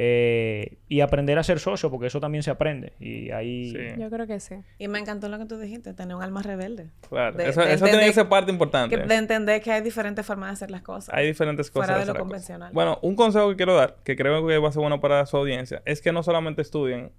[0.00, 2.92] Eh, y aprender a ser socio, porque eso también se aprende.
[3.00, 3.70] Y ahí...
[3.72, 4.00] Sí.
[4.00, 4.54] Yo creo que sí.
[4.78, 6.90] Y me encantó lo que tú dijiste, tener un alma rebelde.
[7.08, 7.36] Claro.
[7.36, 8.94] de- eso de eso tiene que ser parte importante.
[8.96, 11.12] Que- de entender que hay diferentes formas de hacer las cosas.
[11.12, 11.86] Hay diferentes cosas.
[11.88, 12.22] Fuera de lo cosas.
[12.22, 12.72] convencional.
[12.72, 15.36] Bueno, un consejo que quiero dar, que creo que va a ser bueno para su
[15.36, 17.10] audiencia, es que no solamente estudien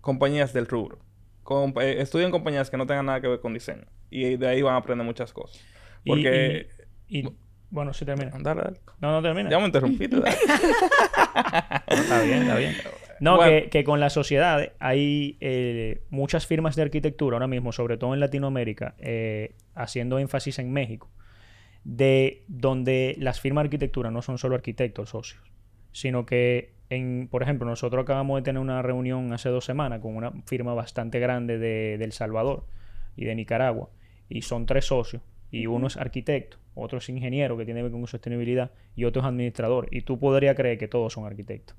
[0.00, 1.00] compañías del rubro.
[1.42, 3.84] Com- eh, estudien compañías que no tengan nada que ver con diseño.
[4.08, 5.62] Y de ahí van a aprender muchas cosas.
[6.04, 6.68] Y- Porque...
[7.06, 7.28] y- y-
[7.74, 8.30] bueno, sí termina.
[8.38, 8.76] Dale, dale.
[9.00, 9.50] No, no termina.
[9.50, 10.16] Ya me interrumpiste.
[11.86, 12.74] Está bien, está bien.
[13.18, 13.50] No, Bueno.
[13.62, 18.14] que, que con las sociedades hay eh, muchas firmas de arquitectura ahora mismo, sobre todo
[18.14, 21.10] en Latinoamérica, eh, haciendo énfasis en México,
[21.82, 25.42] de donde las firmas de arquitectura no son solo arquitectos socios,
[25.92, 30.14] sino que, en, por ejemplo, nosotros acabamos de tener una reunión hace dos semanas con
[30.16, 32.66] una firma bastante grande de, de El Salvador
[33.16, 33.90] y de Nicaragua,
[34.28, 37.92] y son tres socios, y uno es arquitecto, otro es ingeniero que tiene que ver
[37.92, 41.76] con sostenibilidad, y otro es administrador, y tú podrías creer que todos son arquitectos.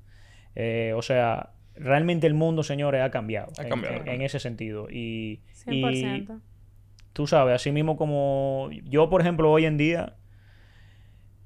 [0.54, 4.22] Eh, o sea, realmente el mundo, señores, ha cambiado, Ha en- cambiado, en, ha en
[4.22, 4.88] ese sentido.
[4.90, 6.40] Y, y 100%.
[7.12, 10.16] tú sabes, así mismo como yo, por ejemplo, hoy en día,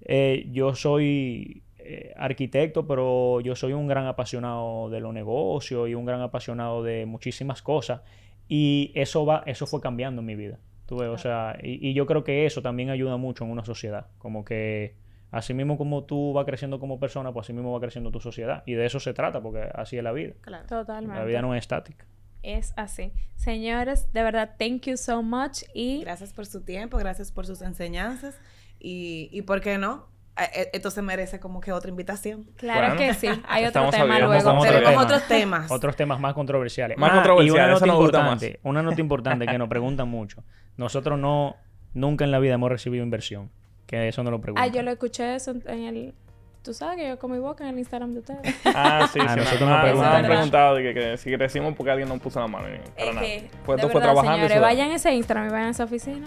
[0.03, 5.95] eh, yo soy eh, arquitecto, pero yo soy un gran apasionado de los negocios y
[5.95, 8.03] un gran apasionado de muchísimas cosas.
[8.49, 10.59] Y eso va, eso fue cambiando en mi vida.
[10.91, 13.65] Tú ves, o sea, y, y yo creo que eso también ayuda mucho en una
[13.65, 14.09] sociedad.
[14.19, 14.97] Como que
[15.31, 18.65] así mismo como tú vas creciendo como persona, pues así mismo va creciendo tu sociedad.
[18.67, 20.33] Y de eso se trata, porque así es la vida.
[20.41, 20.67] Claro.
[20.67, 21.17] Totalmente.
[21.17, 22.05] La vida no es estática.
[22.43, 23.13] Es así.
[23.37, 25.63] Señores, de verdad, thank you so much.
[25.75, 28.41] Y Gracias por su tiempo, gracias por sus enseñanzas.
[28.81, 30.09] Y, y ¿por qué no?
[30.39, 32.45] Eh, eh, Esto se merece como que otra invitación.
[32.57, 33.29] claro Bueno, que sí.
[33.47, 34.33] Hay otro tema luego.
[34.33, 35.05] pero- Tenemos abiertos.
[35.05, 35.71] otros temas.
[35.71, 36.97] Otros temas más controversiales.
[36.97, 40.43] Más Ah, controversiales, Y una nota importante, una nota importante que nos preguntan mucho.
[40.77, 41.57] Nosotros no,
[41.95, 43.51] nunca en la vida hemos recibido inversión.
[43.87, 44.65] Que eso no lo preguntan.
[44.65, 46.15] Ah, yo lo escuché eso en el...
[46.63, 48.41] Tú sabes que yo con mi boca en el Instagram de ustedes.
[48.67, 49.37] Ah, sí, A sí.
[49.41, 50.15] nosotros nos me preguntan.
[50.15, 52.67] han preguntado de que, que si crecimos porque alguien nos puso la mano.
[52.67, 53.21] Para Es nada.
[53.27, 54.37] que, Pues de esto fue trabajando.
[54.37, 56.27] señores, vayan a ese Instagram y vayan a esa oficina.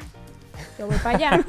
[0.80, 1.32] Yo voy para allá.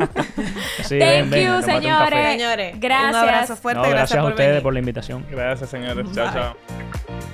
[0.85, 2.25] Sí, Thank ven, you, señores.
[2.33, 3.11] Señores, Gracias.
[3.11, 4.63] un abrazo fuerte, No, gracias, gracias, a por ustedes venir.
[4.63, 5.27] por la invitación.
[5.31, 6.07] Gracias, señores.
[6.13, 6.35] Chao, Bye.
[6.35, 7.34] chao.